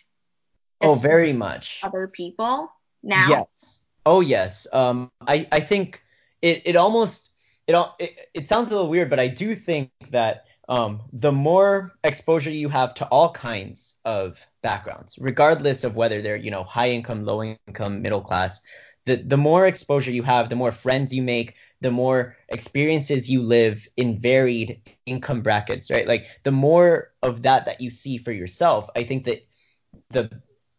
Oh, 0.81 0.95
very 0.95 1.33
much. 1.33 1.79
Other 1.83 2.07
people 2.07 2.71
now? 3.01 3.27
Yes. 3.29 3.81
Oh, 4.05 4.21
yes. 4.21 4.67
Um, 4.73 5.11
I, 5.27 5.47
I 5.51 5.59
think 5.59 6.03
it, 6.41 6.61
it 6.65 6.75
almost 6.75 7.29
it, 7.67 7.73
all 7.73 7.95
it 7.99 8.29
it 8.33 8.47
sounds 8.47 8.69
a 8.69 8.75
little 8.75 8.89
weird, 8.89 9.09
but 9.09 9.19
I 9.19 9.27
do 9.27 9.55
think 9.55 9.91
that 10.11 10.45
um, 10.69 11.01
the 11.13 11.31
more 11.31 11.91
exposure 12.03 12.51
you 12.51 12.69
have 12.69 12.93
to 12.95 13.05
all 13.05 13.31
kinds 13.31 13.95
of 14.05 14.45
backgrounds, 14.61 15.17
regardless 15.17 15.83
of 15.83 15.95
whether 15.95 16.21
they're 16.21 16.35
you 16.35 16.51
know 16.51 16.63
high 16.63 16.89
income, 16.89 17.23
low 17.23 17.43
income, 17.43 18.01
middle 18.01 18.21
class, 18.21 18.61
the 19.05 19.17
the 19.17 19.37
more 19.37 19.67
exposure 19.67 20.11
you 20.11 20.23
have, 20.23 20.49
the 20.49 20.55
more 20.55 20.71
friends 20.71 21.13
you 21.13 21.21
make, 21.21 21.55
the 21.81 21.91
more 21.91 22.35
experiences 22.49 23.29
you 23.29 23.41
live 23.41 23.87
in 23.97 24.17
varied 24.19 24.81
income 25.05 25.41
brackets, 25.41 25.91
right? 25.91 26.07
Like 26.07 26.25
the 26.43 26.51
more 26.51 27.11
of 27.21 27.43
that 27.43 27.65
that 27.65 27.81
you 27.81 27.89
see 27.89 28.17
for 28.17 28.31
yourself, 28.31 28.89
I 28.95 29.03
think 29.03 29.25
that 29.25 29.45
the 30.09 30.29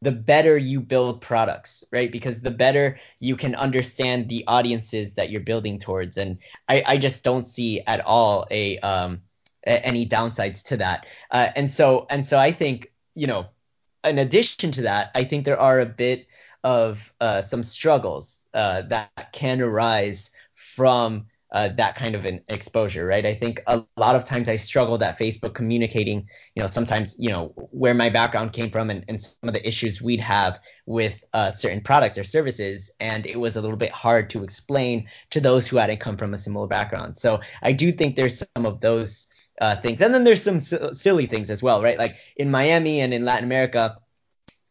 the 0.03 0.13
better 0.13 0.59
you 0.59 0.81
build 0.81 1.21
products, 1.23 1.83
right? 1.91 2.13
Because 2.13 2.41
the 2.43 2.51
better 2.51 2.99
you 3.21 3.37
can 3.37 3.55
understand 3.55 4.29
the 4.29 4.45
audiences 4.47 5.15
that 5.15 5.31
you're 5.31 5.41
building 5.41 5.79
towards, 5.79 6.19
and 6.19 6.39
I, 6.69 6.83
I 6.87 6.99
just 6.99 7.25
don't 7.25 7.47
see 7.47 7.81
at 7.87 8.01
all 8.05 8.47
a 8.51 8.79
um 8.81 9.23
any 9.65 10.07
downsides 10.07 10.63
to 10.65 10.77
that. 10.79 11.07
Uh, 11.31 11.49
and 11.57 11.73
so 11.73 12.07
and 12.11 12.27
so 12.27 12.39
I 12.39 12.53
think 12.53 12.93
you 13.15 13.27
know, 13.27 13.47
in 14.05 14.19
addition 14.19 14.73
to 14.73 14.83
that, 14.83 15.11
I 15.15 15.25
think 15.25 15.45
there 15.45 15.61
are 15.61 15.81
a 15.81 15.87
bit 15.87 16.27
of 16.65 16.99
uh, 17.21 17.41
some 17.43 17.63
struggles 17.63 18.41
uh, 18.55 18.83
that 18.83 19.33
can 19.33 19.61
arise 19.61 20.31
from 20.55 21.27
uh, 21.53 21.69
that 21.77 21.95
kind 21.95 22.17
of 22.17 22.25
an 22.25 22.41
exposure, 22.49 23.07
right? 23.07 23.25
I 23.25 23.35
think 23.35 23.61
a 23.69 23.85
lot 23.97 24.17
of 24.17 24.25
times 24.25 24.49
I 24.49 24.57
struggled 24.57 25.05
at 25.05 25.17
Facebook 25.17 25.55
communicating, 25.55 26.29
you 26.57 26.63
know, 26.63 26.67
sometimes, 26.67 27.15
you 27.17 27.31
know, 27.31 27.53
where 27.71 27.95
my 27.95 28.11
background 28.11 28.53
came 28.53 28.71
from 28.71 28.91
and, 28.91 29.05
and 29.07 29.23
some 29.23 29.37
of 29.49 29.53
the 29.53 29.67
issues 29.67 30.03
we'd 30.03 30.21
have 30.21 30.59
with 30.87 31.15
uh, 31.33 31.53
certain 31.53 31.81
products 31.81 32.19
or 32.19 32.25
services. 32.25 32.91
And 32.99 33.25
it 33.25 33.39
was 33.39 33.55
a 33.55 33.61
little 33.61 33.77
bit 33.77 33.93
hard 33.93 34.31
to 34.31 34.43
explain 34.43 35.09
to 35.31 35.41
those 35.41 35.69
who 35.69 35.77
hadn't 35.77 36.01
come 36.01 36.17
from 36.17 36.35
a 36.35 36.39
similar 36.39 36.67
background. 36.67 37.19
So 37.19 37.41
I 37.63 37.71
do 37.73 37.93
think 37.93 38.17
there's 38.17 38.43
some 38.57 38.67
of 38.67 38.81
those 38.81 39.29
uh, 39.61 39.77
things. 39.77 40.03
And 40.03 40.13
then 40.13 40.25
there's 40.25 40.43
some 40.43 40.57
s- 40.57 40.75
silly 40.95 41.27
things 41.27 41.51
as 41.51 41.63
well, 41.63 41.81
right? 41.83 41.99
Like 41.99 42.17
in 42.37 42.51
Miami 42.51 43.01
and 43.01 43.15
in 43.15 43.25
Latin 43.25 43.45
America, 43.45 43.97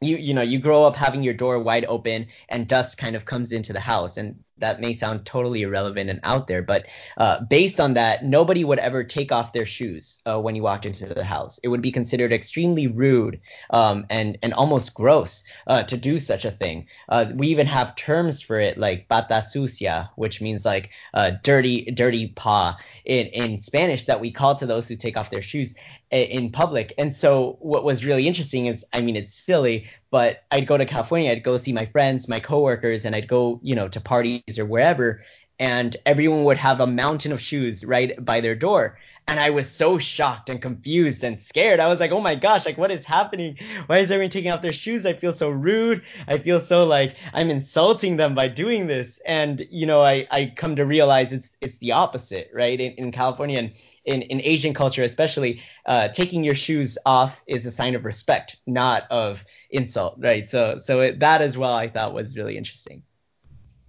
you 0.03 0.17
you 0.17 0.33
know 0.33 0.41
you 0.41 0.59
grow 0.59 0.85
up 0.85 0.95
having 0.95 1.23
your 1.23 1.33
door 1.33 1.59
wide 1.59 1.85
open 1.87 2.27
and 2.49 2.67
dust 2.67 2.97
kind 2.97 3.15
of 3.15 3.25
comes 3.25 3.51
into 3.51 3.73
the 3.73 3.79
house 3.79 4.17
and 4.17 4.35
that 4.63 4.79
may 4.79 4.93
sound 4.93 5.25
totally 5.25 5.63
irrelevant 5.63 6.09
and 6.09 6.19
out 6.23 6.47
there, 6.47 6.61
but 6.61 6.85
uh, 7.17 7.41
based 7.49 7.79
on 7.79 7.93
that, 7.95 8.23
nobody 8.23 8.63
would 8.63 8.79
ever 8.79 9.03
take 9.03 9.31
off 9.31 9.51
their 9.51 9.65
shoes 9.65 10.19
uh, 10.25 10.39
when 10.39 10.55
you 10.55 10.63
walked 10.63 10.85
into 10.85 11.05
the 11.05 11.23
house. 11.23 11.59
It 11.63 11.69
would 11.69 11.81
be 11.81 11.91
considered 11.91 12.31
extremely 12.31 12.87
rude 12.87 13.39
um, 13.71 14.05
and 14.09 14.37
and 14.41 14.53
almost 14.53 14.93
gross 14.93 15.43
uh, 15.67 15.83
to 15.83 15.97
do 15.97 16.19
such 16.19 16.45
a 16.45 16.51
thing. 16.51 16.87
Uh, 17.09 17.25
we 17.35 17.47
even 17.47 17.67
have 17.67 17.95
terms 17.95 18.41
for 18.41 18.59
it, 18.59 18.77
like 18.77 19.09
pata 19.09 19.41
sucia, 19.41 20.09
which 20.15 20.39
means 20.41 20.65
like 20.65 20.91
uh, 21.13 21.31
dirty 21.43 21.85
dirty 21.91 22.27
paw 22.27 22.77
in 23.05 23.27
in 23.27 23.59
Spanish, 23.59 24.05
that 24.05 24.21
we 24.21 24.31
call 24.31 24.55
to 24.55 24.65
those 24.65 24.87
who 24.87 24.95
take 24.95 25.17
off 25.17 25.29
their 25.29 25.41
shoes 25.41 25.75
in 26.13 26.51
public. 26.51 26.93
And 26.97 27.13
so 27.13 27.57
what 27.59 27.83
was 27.83 28.05
really 28.05 28.27
interesting 28.27 28.67
is, 28.67 28.85
I 28.93 29.01
mean, 29.01 29.15
it's 29.15 29.33
silly, 29.33 29.87
but 30.11 30.43
I'd 30.51 30.67
go 30.67 30.77
to 30.77 30.85
California, 30.85 31.31
I'd 31.31 31.43
go 31.43 31.57
see 31.57 31.73
my 31.73 31.85
friends, 31.87 32.27
my 32.27 32.39
coworkers, 32.39 33.03
and 33.03 33.15
I'd 33.15 33.27
go, 33.27 33.59
you 33.63 33.75
know, 33.75 33.87
to 33.87 33.99
parties 33.99 34.59
or 34.59 34.65
wherever, 34.65 35.21
and 35.59 35.95
everyone 36.05 36.43
would 36.43 36.57
have 36.57 36.79
a 36.79 36.87
mountain 36.87 37.31
of 37.31 37.41
shoes 37.41 37.83
right 37.83 38.23
by 38.23 38.41
their 38.41 38.55
door 38.55 38.97
and 39.27 39.39
I 39.39 39.49
was 39.49 39.69
so 39.69 39.97
shocked 39.97 40.49
and 40.49 40.61
confused 40.61 41.23
and 41.23 41.39
scared. 41.39 41.79
I 41.79 41.87
was 41.87 41.99
like, 41.99 42.11
"Oh 42.11 42.19
my 42.21 42.35
gosh, 42.35 42.65
like 42.65 42.77
what 42.77 42.91
is 42.91 43.05
happening? 43.05 43.57
Why 43.87 43.99
is 43.99 44.11
everyone 44.11 44.31
taking 44.31 44.51
off 44.51 44.61
their 44.61 44.73
shoes? 44.73 45.05
I 45.05 45.13
feel 45.13 45.33
so 45.33 45.49
rude. 45.49 46.01
I 46.27 46.37
feel 46.37 46.59
so 46.59 46.83
like 46.83 47.15
I'm 47.33 47.49
insulting 47.49 48.17
them 48.17 48.35
by 48.35 48.47
doing 48.47 48.87
this." 48.87 49.19
And 49.25 49.65
you 49.69 49.85
know, 49.85 50.01
I 50.01 50.27
I 50.31 50.53
come 50.55 50.75
to 50.75 50.85
realize 50.85 51.33
it's 51.33 51.57
it's 51.61 51.77
the 51.77 51.91
opposite, 51.93 52.49
right? 52.53 52.79
In, 52.79 52.91
in 52.93 53.11
California 53.11 53.59
and 53.59 53.71
in 54.05 54.23
in 54.23 54.41
Asian 54.41 54.73
culture, 54.73 55.03
especially, 55.03 55.61
uh, 55.85 56.09
taking 56.09 56.43
your 56.43 56.55
shoes 56.55 56.97
off 57.05 57.41
is 57.47 57.65
a 57.65 57.71
sign 57.71 57.95
of 57.95 58.05
respect, 58.05 58.57
not 58.67 59.03
of 59.09 59.43
insult, 59.69 60.15
right? 60.19 60.49
So 60.49 60.77
so 60.77 61.01
it, 61.01 61.19
that 61.19 61.41
as 61.41 61.57
well, 61.57 61.73
I 61.73 61.87
thought 61.89 62.13
was 62.13 62.35
really 62.35 62.57
interesting. 62.57 63.03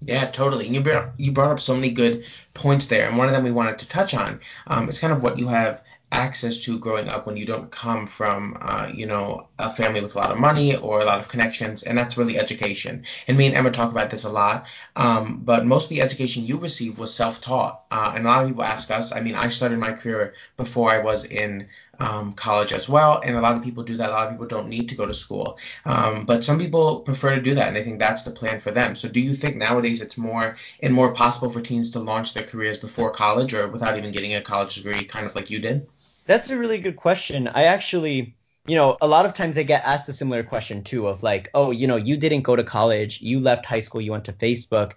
Yeah, 0.04 0.26
totally. 0.30 0.68
You 0.68 0.80
brought 0.80 1.12
you 1.18 1.32
brought 1.32 1.50
up 1.50 1.60
so 1.60 1.74
many 1.74 1.90
good 1.90 2.24
points 2.52 2.86
there, 2.86 3.08
and 3.08 3.16
one 3.16 3.26
of 3.28 3.34
them 3.34 3.42
we 3.44 3.50
wanted 3.50 3.78
to 3.78 3.88
touch 3.88 4.14
on. 4.14 4.40
Um, 4.66 4.88
it's 4.88 4.98
kind 4.98 5.12
of 5.12 5.22
what 5.22 5.38
you 5.38 5.48
have 5.48 5.82
access 6.12 6.58
to 6.64 6.78
growing 6.78 7.08
up 7.08 7.26
when 7.26 7.36
you 7.36 7.44
don't 7.44 7.70
come 7.72 8.06
from, 8.06 8.56
uh, 8.60 8.88
you 8.94 9.06
know, 9.06 9.48
a 9.58 9.68
family 9.70 10.00
with 10.00 10.14
a 10.14 10.18
lot 10.18 10.30
of 10.30 10.38
money 10.38 10.76
or 10.76 11.00
a 11.00 11.04
lot 11.04 11.18
of 11.18 11.28
connections, 11.28 11.82
and 11.82 11.96
that's 11.98 12.16
really 12.16 12.38
education. 12.38 13.02
And 13.26 13.36
me 13.36 13.46
and 13.46 13.54
Emma 13.56 13.70
talk 13.70 13.90
about 13.90 14.10
this 14.10 14.24
a 14.24 14.28
lot. 14.28 14.66
Um, 14.94 15.40
but 15.42 15.66
most 15.66 15.84
of 15.84 15.90
the 15.90 16.02
education 16.02 16.44
you 16.44 16.58
received 16.58 16.98
was 16.98 17.12
self-taught, 17.12 17.82
uh, 17.90 18.12
and 18.14 18.26
a 18.26 18.28
lot 18.28 18.42
of 18.42 18.48
people 18.50 18.62
ask 18.62 18.90
us. 18.90 19.12
I 19.12 19.20
mean, 19.20 19.34
I 19.34 19.48
started 19.48 19.78
my 19.78 19.92
career 19.92 20.34
before 20.56 20.90
I 20.90 20.98
was 20.98 21.24
in 21.24 21.66
um, 22.00 22.32
college 22.34 22.72
as 22.72 22.88
well, 22.88 23.20
and 23.24 23.36
a 23.36 23.40
lot 23.40 23.56
of 23.56 23.62
people 23.62 23.82
do 23.82 23.96
that. 23.96 24.10
A 24.10 24.12
lot 24.12 24.26
of 24.26 24.32
people 24.32 24.46
don't 24.46 24.68
need 24.68 24.88
to 24.88 24.94
go 24.94 25.06
to 25.06 25.14
school, 25.14 25.58
um, 25.84 26.24
but 26.26 26.44
some 26.44 26.58
people 26.58 27.00
prefer 27.00 27.34
to 27.34 27.42
do 27.42 27.54
that, 27.54 27.68
and 27.68 27.76
I 27.76 27.82
think 27.82 27.98
that's 27.98 28.24
the 28.24 28.30
plan 28.30 28.60
for 28.60 28.70
them. 28.70 28.94
So, 28.94 29.08
do 29.08 29.20
you 29.20 29.34
think 29.34 29.56
nowadays 29.56 30.00
it's 30.00 30.18
more 30.18 30.56
and 30.80 30.94
more 30.94 31.12
possible 31.12 31.50
for 31.50 31.60
teens 31.60 31.90
to 31.92 32.00
launch 32.00 32.34
their 32.34 32.44
careers 32.44 32.78
before 32.78 33.10
college 33.10 33.54
or 33.54 33.68
without 33.70 33.96
even 33.98 34.12
getting 34.12 34.34
a 34.34 34.42
college 34.42 34.76
degree, 34.76 35.04
kind 35.04 35.26
of 35.26 35.34
like 35.34 35.50
you 35.50 35.58
did? 35.60 35.86
That's 36.26 36.50
a 36.50 36.56
really 36.56 36.78
good 36.78 36.96
question. 36.96 37.48
I 37.48 37.64
actually, 37.64 38.36
you 38.66 38.76
know, 38.76 38.96
a 39.00 39.06
lot 39.06 39.26
of 39.26 39.34
times 39.34 39.58
I 39.58 39.62
get 39.62 39.84
asked 39.84 40.08
a 40.08 40.12
similar 40.12 40.42
question 40.42 40.82
too 40.82 41.06
of 41.06 41.22
like, 41.22 41.50
oh, 41.54 41.70
you 41.70 41.86
know, 41.86 41.96
you 41.96 42.16
didn't 42.16 42.42
go 42.42 42.56
to 42.56 42.64
college, 42.64 43.20
you 43.20 43.40
left 43.40 43.66
high 43.66 43.80
school, 43.80 44.00
you 44.00 44.12
went 44.12 44.24
to 44.26 44.32
Facebook. 44.32 44.92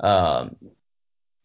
Um, 0.00 0.56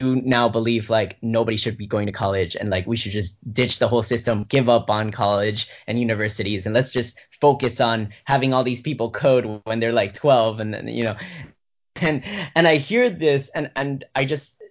now 0.01 0.49
believe 0.49 0.89
like 0.89 1.17
nobody 1.21 1.57
should 1.57 1.77
be 1.77 1.87
going 1.87 2.05
to 2.05 2.11
college 2.11 2.55
and 2.55 2.69
like 2.69 2.87
we 2.87 2.97
should 2.97 3.11
just 3.11 3.35
ditch 3.53 3.79
the 3.79 3.87
whole 3.87 4.03
system, 4.03 4.45
give 4.49 4.69
up 4.69 4.89
on 4.89 5.11
college 5.11 5.67
and 5.87 5.99
universities, 5.99 6.65
and 6.65 6.75
let's 6.75 6.91
just 6.91 7.17
focus 7.39 7.79
on 7.79 8.09
having 8.25 8.53
all 8.53 8.63
these 8.63 8.81
people 8.81 9.09
code 9.11 9.61
when 9.65 9.79
they're 9.79 9.93
like 9.93 10.13
12 10.13 10.59
and 10.59 10.73
then, 10.73 10.87
you 10.87 11.03
know, 11.03 11.15
and 11.97 12.23
and 12.55 12.67
I 12.67 12.77
hear 12.77 13.09
this 13.09 13.49
and 13.49 13.69
and 13.75 14.03
I 14.15 14.25
just 14.25 14.61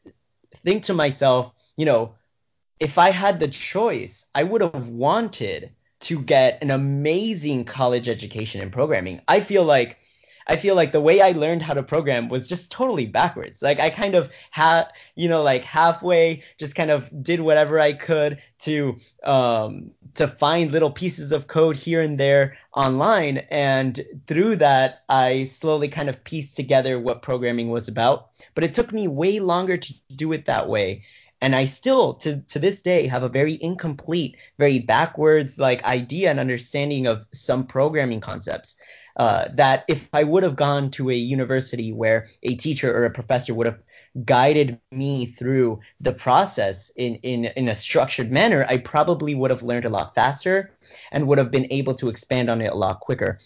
think 0.64 0.82
to 0.84 0.94
myself, 0.94 1.52
you 1.76 1.84
know, 1.84 2.14
if 2.78 2.98
I 2.98 3.10
had 3.10 3.40
the 3.40 3.48
choice, 3.48 4.24
I 4.34 4.42
would 4.42 4.62
have 4.62 4.88
wanted 4.88 5.70
to 6.00 6.20
get 6.22 6.62
an 6.62 6.70
amazing 6.70 7.64
college 7.64 8.08
education 8.08 8.62
in 8.62 8.70
programming. 8.70 9.20
I 9.28 9.40
feel 9.40 9.64
like 9.64 9.98
I 10.50 10.56
feel 10.56 10.74
like 10.74 10.90
the 10.90 11.00
way 11.00 11.20
I 11.20 11.30
learned 11.30 11.62
how 11.62 11.74
to 11.74 11.82
program 11.82 12.28
was 12.28 12.48
just 12.48 12.72
totally 12.72 13.06
backwards. 13.06 13.62
Like 13.62 13.78
I 13.78 13.88
kind 13.88 14.16
of 14.16 14.28
had, 14.50 14.86
you 15.14 15.28
know, 15.28 15.42
like 15.42 15.62
halfway 15.62 16.42
just 16.58 16.74
kind 16.74 16.90
of 16.90 17.08
did 17.22 17.38
whatever 17.40 17.78
I 17.78 17.92
could 17.92 18.42
to 18.62 18.96
um 19.22 19.92
to 20.14 20.26
find 20.26 20.72
little 20.72 20.90
pieces 20.90 21.30
of 21.30 21.46
code 21.46 21.76
here 21.76 22.02
and 22.02 22.18
there 22.18 22.56
online 22.74 23.38
and 23.50 24.04
through 24.26 24.56
that 24.56 25.04
I 25.08 25.44
slowly 25.44 25.86
kind 25.86 26.08
of 26.08 26.22
pieced 26.24 26.56
together 26.56 26.98
what 26.98 27.22
programming 27.22 27.70
was 27.70 27.86
about. 27.86 28.30
But 28.56 28.64
it 28.64 28.74
took 28.74 28.92
me 28.92 29.06
way 29.06 29.38
longer 29.38 29.76
to 29.76 29.94
do 30.16 30.32
it 30.32 30.46
that 30.46 30.68
way 30.68 31.04
and 31.40 31.54
I 31.56 31.64
still 31.64 32.14
to 32.14 32.40
to 32.40 32.58
this 32.58 32.82
day 32.82 33.06
have 33.06 33.22
a 33.22 33.28
very 33.28 33.56
incomplete, 33.62 34.36
very 34.58 34.80
backwards 34.80 35.58
like 35.58 35.82
idea 35.84 36.30
and 36.30 36.40
understanding 36.40 37.06
of 37.06 37.24
some 37.32 37.66
programming 37.66 38.20
concepts. 38.20 38.74
Uh, 39.16 39.48
that 39.54 39.84
if 39.88 40.08
I 40.12 40.24
would 40.24 40.42
have 40.42 40.56
gone 40.56 40.90
to 40.92 41.10
a 41.10 41.14
university 41.14 41.92
where 41.92 42.28
a 42.42 42.54
teacher 42.54 42.94
or 42.94 43.04
a 43.04 43.10
professor 43.10 43.54
would 43.54 43.66
have 43.66 43.80
guided 44.24 44.78
me 44.90 45.26
through 45.26 45.80
the 46.00 46.12
process 46.12 46.90
in, 46.96 47.16
in, 47.16 47.46
in 47.56 47.68
a 47.68 47.74
structured 47.74 48.30
manner, 48.32 48.66
I 48.68 48.78
probably 48.78 49.34
would 49.34 49.50
have 49.50 49.62
learned 49.62 49.84
a 49.84 49.90
lot 49.90 50.14
faster 50.14 50.72
and 51.12 51.26
would 51.26 51.38
have 51.38 51.50
been 51.50 51.66
able 51.70 51.94
to 51.94 52.08
expand 52.08 52.50
on 52.50 52.60
it 52.60 52.72
a 52.72 52.76
lot 52.76 53.00
quicker. 53.00 53.38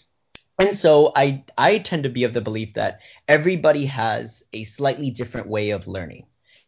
And 0.57 0.75
so 0.75 1.11
I 1.15 1.43
I 1.57 1.79
tend 1.79 2.03
to 2.03 2.09
be 2.09 2.23
of 2.23 2.33
the 2.33 2.41
belief 2.41 2.73
that 2.75 2.99
everybody 3.27 3.85
has 3.87 4.43
a 4.53 4.63
slightly 4.63 5.09
different 5.09 5.47
way 5.47 5.71
of 5.71 5.87
learning. 5.87 6.25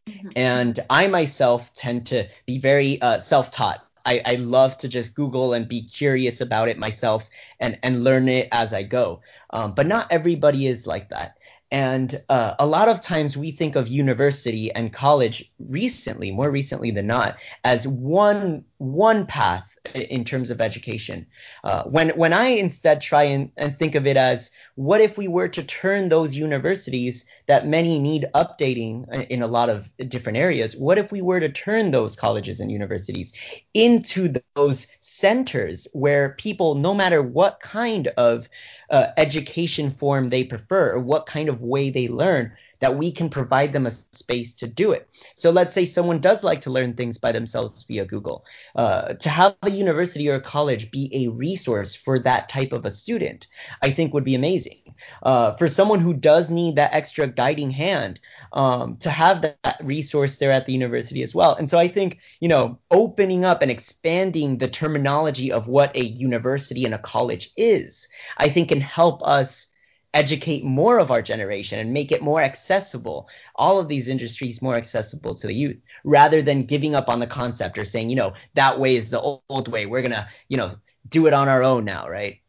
Mm-hmm. 0.07 0.29
And 0.35 0.79
I 0.89 1.07
myself 1.07 1.73
tend 1.73 2.05
to 2.07 2.27
be 2.45 2.59
very 2.59 3.01
uh, 3.01 3.19
self 3.19 3.51
taught. 3.51 3.86
I, 4.07 4.21
I 4.25 4.35
love 4.37 4.77
to 4.79 4.89
just 4.89 5.15
Google 5.15 5.53
and 5.53 5.67
be 5.67 5.83
curious 5.83 6.41
about 6.41 6.69
it 6.69 6.79
myself 6.79 7.29
and, 7.59 7.77
and 7.83 8.03
learn 8.03 8.29
it 8.29 8.49
as 8.51 8.73
I 8.73 8.83
go. 8.83 9.21
Um, 9.51 9.73
but 9.75 9.87
not 9.87 10.11
everybody 10.11 10.67
is 10.67 10.87
like 10.87 11.09
that. 11.09 11.36
And 11.71 12.21
uh, 12.29 12.53
a 12.59 12.65
lot 12.65 12.87
of 12.87 13.01
times 13.01 13.35
we 13.35 13.51
think 13.51 13.75
of 13.75 13.89
university 13.89 14.71
and 14.71 14.93
college 14.93 15.51
recently, 15.59 16.31
more 16.31 16.49
recently 16.49 16.91
than 16.91 17.07
not, 17.07 17.35
as 17.65 17.87
one 17.87 18.63
one 18.77 19.25
path 19.25 19.75
in 19.95 20.23
terms 20.23 20.49
of 20.49 20.61
education. 20.61 21.25
Uh, 21.63 21.83
when 21.83 22.09
when 22.09 22.31
I 22.31 22.47
instead 22.47 23.01
try 23.01 23.23
and, 23.23 23.51
and 23.57 23.77
think 23.77 23.95
of 23.95 24.05
it 24.05 24.15
as 24.15 24.51
what 24.75 25.01
if 25.01 25.17
we 25.17 25.27
were 25.27 25.47
to 25.49 25.63
turn 25.63 26.09
those 26.09 26.35
universities 26.35 27.25
that 27.47 27.67
many 27.67 27.99
need 27.99 28.27
updating 28.35 29.05
in 29.29 29.41
a 29.41 29.47
lot 29.47 29.69
of 29.69 29.89
different 30.07 30.37
areas, 30.37 30.77
what 30.77 30.97
if 30.97 31.11
we 31.11 31.21
were 31.21 31.39
to 31.39 31.49
turn 31.49 31.91
those 31.91 32.15
colleges 32.15 32.59
and 32.59 32.71
universities 32.71 33.33
into 33.73 34.33
those 34.55 34.87
centers 35.01 35.87
where 35.93 36.35
people, 36.37 36.75
no 36.75 36.93
matter 36.93 37.21
what 37.21 37.59
kind 37.59 38.07
of 38.17 38.47
uh, 38.89 39.07
education 39.17 39.91
form 39.91 40.29
they 40.29 40.43
prefer 40.43 40.93
or 40.93 40.99
what 40.99 41.25
kind 41.25 41.49
of 41.49 41.61
way 41.61 41.89
they 41.89 42.07
learn, 42.07 42.51
that 42.79 42.95
we 42.95 43.11
can 43.11 43.29
provide 43.29 43.73
them 43.73 43.87
a 43.87 43.91
space 43.91 44.53
to 44.53 44.67
do 44.67 44.91
it. 44.91 45.09
So 45.35 45.49
let's 45.49 45.73
say 45.73 45.85
someone 45.85 46.19
does 46.19 46.43
like 46.43 46.61
to 46.61 46.71
learn 46.71 46.93
things 46.93 47.17
by 47.17 47.31
themselves 47.31 47.83
via 47.83 48.05
Google. 48.05 48.45
Uh, 48.75 49.13
to 49.13 49.29
have 49.29 49.55
a 49.63 49.71
university 49.71 50.29
or 50.29 50.35
a 50.35 50.41
college 50.41 50.91
be 50.91 51.09
a 51.13 51.27
resource 51.29 51.95
for 51.95 52.19
that 52.19 52.49
type 52.49 52.73
of 52.73 52.85
a 52.85 52.91
student, 52.91 53.47
I 53.81 53.91
think 53.91 54.13
would 54.13 54.23
be 54.23 54.35
amazing. 54.35 54.86
Uh, 55.23 55.55
for 55.55 55.67
someone 55.67 55.99
who 55.99 56.13
does 56.13 56.49
need 56.49 56.75
that 56.75 56.93
extra 56.93 57.27
guiding 57.27 57.71
hand, 57.71 58.19
um, 58.53 58.97
to 58.97 59.09
have 59.09 59.41
that, 59.41 59.57
resource 59.81 60.37
there 60.37 60.51
at 60.51 60.65
the 60.65 60.73
university 60.73 61.21
as 61.23 61.35
well. 61.35 61.55
And 61.55 61.69
so 61.69 61.77
I 61.77 61.87
think, 61.87 62.19
you 62.39 62.47
know, 62.47 62.79
opening 62.91 63.45
up 63.45 63.61
and 63.61 63.69
expanding 63.69 64.57
the 64.57 64.67
terminology 64.67 65.51
of 65.51 65.67
what 65.67 65.95
a 65.95 66.05
university 66.05 66.85
and 66.85 66.93
a 66.93 66.99
college 66.99 67.51
is, 67.57 68.07
I 68.37 68.49
think 68.49 68.69
can 68.69 68.81
help 68.81 69.21
us 69.23 69.67
educate 70.13 70.63
more 70.63 70.99
of 70.99 71.11
our 71.11 71.21
generation 71.21 71.79
and 71.79 71.93
make 71.93 72.11
it 72.11 72.21
more 72.21 72.41
accessible, 72.41 73.29
all 73.55 73.79
of 73.79 73.87
these 73.87 74.07
industries 74.07 74.61
more 74.61 74.75
accessible 74.75 75.35
to 75.35 75.47
the 75.47 75.53
youth, 75.53 75.77
rather 76.03 76.41
than 76.41 76.65
giving 76.65 76.95
up 76.95 77.09
on 77.09 77.19
the 77.19 77.27
concept 77.27 77.77
or 77.77 77.85
saying, 77.85 78.09
you 78.09 78.15
know, 78.15 78.33
that 78.55 78.79
way 78.79 78.95
is 78.95 79.09
the 79.09 79.21
old 79.21 79.67
way. 79.67 79.85
We're 79.85 80.01
going 80.01 80.11
to, 80.11 80.27
you 80.47 80.57
know, 80.57 80.77
do 81.09 81.27
it 81.27 81.33
on 81.33 81.47
our 81.47 81.61
own 81.61 81.85
now, 81.85 82.07
right? 82.09 82.39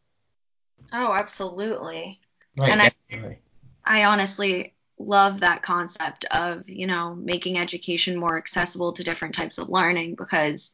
Oh, 0.91 1.13
absolutely. 1.13 2.19
Right, 2.59 2.71
and 2.71 2.81
I, 2.81 3.37
I 3.85 4.05
honestly 4.05 4.75
love 4.97 5.39
that 5.39 5.63
concept 5.63 6.25
of, 6.25 6.67
you 6.67 6.85
know, 6.85 7.15
making 7.15 7.57
education 7.57 8.17
more 8.17 8.37
accessible 8.37 8.91
to 8.93 9.03
different 9.03 9.33
types 9.33 9.57
of 9.57 9.69
learning 9.69 10.15
because 10.15 10.73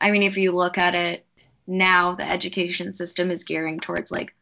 I 0.00 0.10
mean, 0.10 0.24
if 0.24 0.36
you 0.36 0.50
look 0.50 0.78
at 0.78 0.96
it 0.96 1.24
now, 1.66 2.14
the 2.14 2.28
education 2.28 2.92
system 2.92 3.30
is 3.30 3.44
gearing 3.44 3.78
towards 3.78 4.10
like 4.10 4.34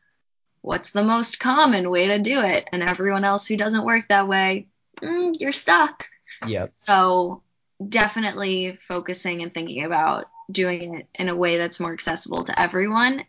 what's 0.62 0.90
the 0.90 1.04
most 1.04 1.38
common 1.38 1.90
way 1.90 2.06
to 2.06 2.18
do 2.18 2.40
it 2.40 2.68
and 2.72 2.82
everyone 2.82 3.24
else 3.24 3.46
who 3.46 3.56
doesn't 3.56 3.84
work 3.84 4.08
that 4.08 4.26
way, 4.26 4.66
mm, 5.02 5.38
you're 5.38 5.52
stuck. 5.52 6.08
Yep. 6.46 6.72
So, 6.82 7.42
definitely 7.86 8.76
focusing 8.76 9.42
and 9.42 9.52
thinking 9.52 9.84
about 9.84 10.26
doing 10.50 10.96
it 10.96 11.08
in 11.14 11.28
a 11.28 11.36
way 11.36 11.56
that's 11.58 11.80
more 11.80 11.92
accessible 11.92 12.42
to 12.44 12.60
everyone 12.60 13.24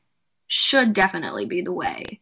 should 0.47 0.93
definitely 0.93 1.45
be 1.45 1.61
the 1.61 1.71
way 1.71 2.19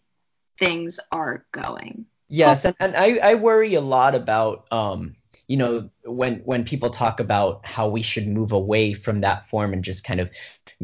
things 0.59 0.99
are 1.11 1.45
going. 1.51 2.05
Yes, 2.27 2.65
and, 2.65 2.75
and 2.79 2.95
I, 2.95 3.17
I 3.17 3.35
worry 3.35 3.73
a 3.73 3.81
lot 3.81 4.13
about 4.13 4.71
um, 4.71 5.15
you 5.49 5.57
know, 5.57 5.89
when 6.05 6.35
when 6.45 6.63
people 6.63 6.91
talk 6.91 7.19
about 7.19 7.65
how 7.65 7.89
we 7.89 8.03
should 8.03 8.27
move 8.27 8.51
away 8.51 8.93
from 8.93 9.21
that 9.21 9.47
form 9.49 9.73
and 9.73 9.83
just 9.83 10.03
kind 10.03 10.19
of 10.19 10.29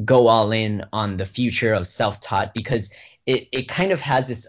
go 0.03 0.27
all 0.27 0.51
in 0.51 0.83
on 0.91 1.17
the 1.17 1.25
future 1.25 1.71
of 1.71 1.87
self-taught 1.87 2.53
because 2.53 2.89
it, 3.27 3.47
it 3.51 3.67
kind 3.67 3.91
of 3.91 4.01
has 4.01 4.27
this 4.27 4.47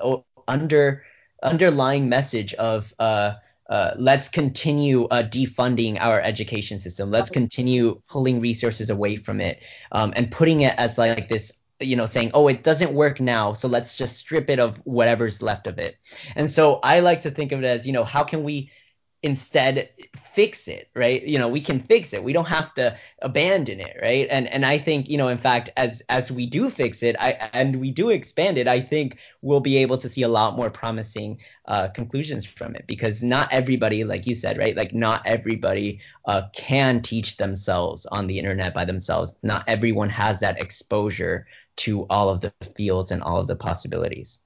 under 0.49 1.05
underlying 1.43 2.09
message 2.09 2.55
of 2.55 2.95
uh, 2.99 3.35
uh, 3.69 3.91
let's 3.99 4.29
continue 4.29 5.05
uh, 5.07 5.23
defunding 5.23 5.99
our 6.01 6.23
education 6.23 6.79
system. 6.79 7.11
Let's 7.11 7.29
continue 7.29 8.01
pulling 8.09 8.41
resources 8.41 8.89
away 8.89 9.17
from 9.17 9.41
it 9.41 9.63
um, 9.93 10.15
and 10.17 10.31
putting 10.31 10.63
it 10.63 10.75
as 10.79 10.97
like 10.97 11.29
this 11.29 11.53
you 11.81 11.97
know 11.97 12.07
saying 12.07 12.31
oh 12.35 12.49
it 12.49 12.63
doesn't 12.63 12.93
work 12.93 13.21
now 13.21 13.53
so 13.53 13.69
let's 13.69 13.97
just 13.97 14.17
strip 14.17 14.49
it 14.49 14.59
of 14.59 14.77
whatever's 14.85 15.43
left 15.43 15.67
of 15.67 15.79
it. 15.79 15.97
And 16.37 16.51
so 16.51 16.81
i 16.83 17.01
like 17.01 17.21
to 17.21 17.31
think 17.31 17.53
of 17.53 17.61
it 17.63 17.67
as 17.67 17.87
you 17.87 17.93
know 17.93 18.05
how 18.05 18.25
can 18.25 18.43
we 18.45 18.71
instead 19.23 19.89
fix 20.35 20.69
it 20.69 20.91
right? 20.95 21.23
You 21.25 21.39
know 21.39 21.49
we 21.49 21.61
can 21.61 21.81
fix 21.81 22.13
it. 22.13 22.23
We 22.23 22.33
don't 22.33 22.47
have 22.47 22.73
to 22.75 22.97
abandon 23.23 23.81
it 23.81 23.97
right? 24.01 24.27
And 24.31 24.47
and 24.49 24.65
i 24.65 24.79
think 24.79 25.09
you 25.09 25.17
know 25.17 25.29
in 25.29 25.39
fact 25.39 25.71
as 25.77 26.03
as 26.09 26.31
we 26.31 26.47
do 26.47 26.71
fix 26.71 27.03
it 27.03 27.17
i 27.19 27.31
and 27.53 27.81
we 27.81 27.91
do 27.91 28.11
expand 28.11 28.59
it 28.59 28.69
i 28.69 28.81
think 28.81 29.19
we'll 29.43 29.61
be 29.61 29.77
able 29.79 29.99
to 29.99 30.09
see 30.09 30.23
a 30.23 30.29
lot 30.29 30.57
more 30.57 30.71
promising 30.71 31.39
uh, 31.67 31.89
conclusions 31.89 32.45
from 32.47 32.75
it 32.77 32.85
because 32.87 33.23
not 33.23 33.49
everybody 33.53 34.05
like 34.05 34.27
you 34.27 34.35
said 34.35 34.59
right? 34.59 34.77
Like 34.77 34.95
not 34.95 35.23
everybody 35.27 36.01
uh, 36.27 36.43
can 36.53 37.03
teach 37.03 37.37
themselves 37.39 38.07
on 38.07 38.27
the 38.27 38.39
internet 38.39 38.75
by 38.75 38.85
themselves. 38.85 39.35
Not 39.43 39.65
everyone 39.67 40.11
has 40.11 40.41
that 40.41 40.61
exposure 40.61 41.47
to 41.77 42.07
all 42.09 42.29
of 42.29 42.41
the 42.41 42.53
fields 42.77 43.11
and 43.11 43.23
all 43.23 43.39
of 43.41 43.47
the 43.47 43.57
possibilities 43.57 44.39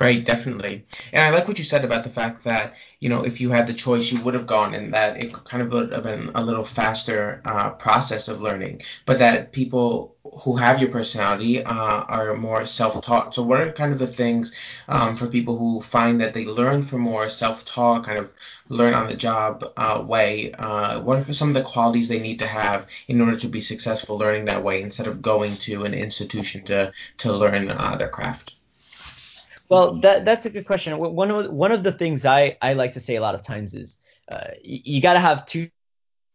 Right, 0.00 0.24
definitely. 0.24 0.86
And 1.12 1.22
I 1.22 1.28
like 1.30 1.46
what 1.46 1.58
you 1.58 1.64
said 1.64 1.84
about 1.84 2.02
the 2.02 2.08
fact 2.10 2.44
that, 2.44 2.74
you 3.00 3.10
know, 3.10 3.22
if 3.24 3.42
you 3.42 3.50
had 3.50 3.66
the 3.66 3.74
choice, 3.74 4.10
you 4.10 4.22
would 4.22 4.32
have 4.32 4.46
gone 4.46 4.72
and 4.74 4.92
that 4.94 5.18
it 5.22 5.32
kind 5.44 5.62
of 5.62 5.70
would 5.70 5.92
have 5.92 6.04
been 6.04 6.30
a 6.34 6.42
little 6.42 6.64
faster 6.64 7.42
uh, 7.44 7.70
process 7.72 8.26
of 8.28 8.40
learning, 8.40 8.80
but 9.04 9.18
that 9.18 9.52
people 9.52 10.16
who 10.44 10.56
have 10.56 10.80
your 10.80 10.90
personality 10.90 11.62
uh, 11.62 12.04
are 12.08 12.34
more 12.34 12.64
self-taught. 12.64 13.34
So 13.34 13.42
what 13.42 13.60
are 13.60 13.70
kind 13.72 13.92
of 13.92 13.98
the 13.98 14.06
things 14.06 14.54
um, 14.88 15.14
for 15.14 15.26
people 15.26 15.58
who 15.58 15.82
find 15.82 16.18
that 16.22 16.32
they 16.32 16.46
learn 16.46 16.82
from 16.82 17.02
more 17.02 17.28
self-taught, 17.28 18.04
kind 18.06 18.18
of 18.18 18.30
learn 18.72 18.94
on 18.94 19.06
the 19.06 19.14
job 19.14 19.64
uh, 19.76 20.02
way? 20.06 20.52
Uh, 20.52 21.00
what 21.00 21.28
are 21.28 21.32
some 21.32 21.48
of 21.48 21.54
the 21.54 21.62
qualities 21.62 22.08
they 22.08 22.18
need 22.18 22.38
to 22.38 22.46
have 22.46 22.86
in 23.08 23.20
order 23.20 23.36
to 23.36 23.48
be 23.48 23.60
successful 23.60 24.18
learning 24.18 24.46
that 24.46 24.64
way 24.64 24.82
instead 24.82 25.06
of 25.06 25.22
going 25.22 25.56
to 25.58 25.84
an 25.84 25.94
institution 25.94 26.64
to, 26.64 26.92
to 27.18 27.32
learn 27.32 27.70
uh, 27.70 27.96
their 27.96 28.08
craft? 28.08 28.54
Well, 29.68 30.00
that 30.00 30.26
that's 30.26 30.44
a 30.44 30.50
good 30.50 30.66
question. 30.66 30.98
One 30.98 31.30
of 31.30 31.50
one 31.50 31.72
of 31.72 31.82
the 31.82 31.92
things 31.92 32.26
I 32.26 32.58
I 32.60 32.74
like 32.74 32.92
to 32.92 33.00
say 33.00 33.16
a 33.16 33.22
lot 33.22 33.34
of 33.34 33.42
times 33.42 33.72
is 33.72 33.96
uh, 34.28 34.48
you, 34.62 34.80
you 34.84 35.00
got 35.00 35.14
to 35.14 35.20
have 35.20 35.46
two 35.46 35.70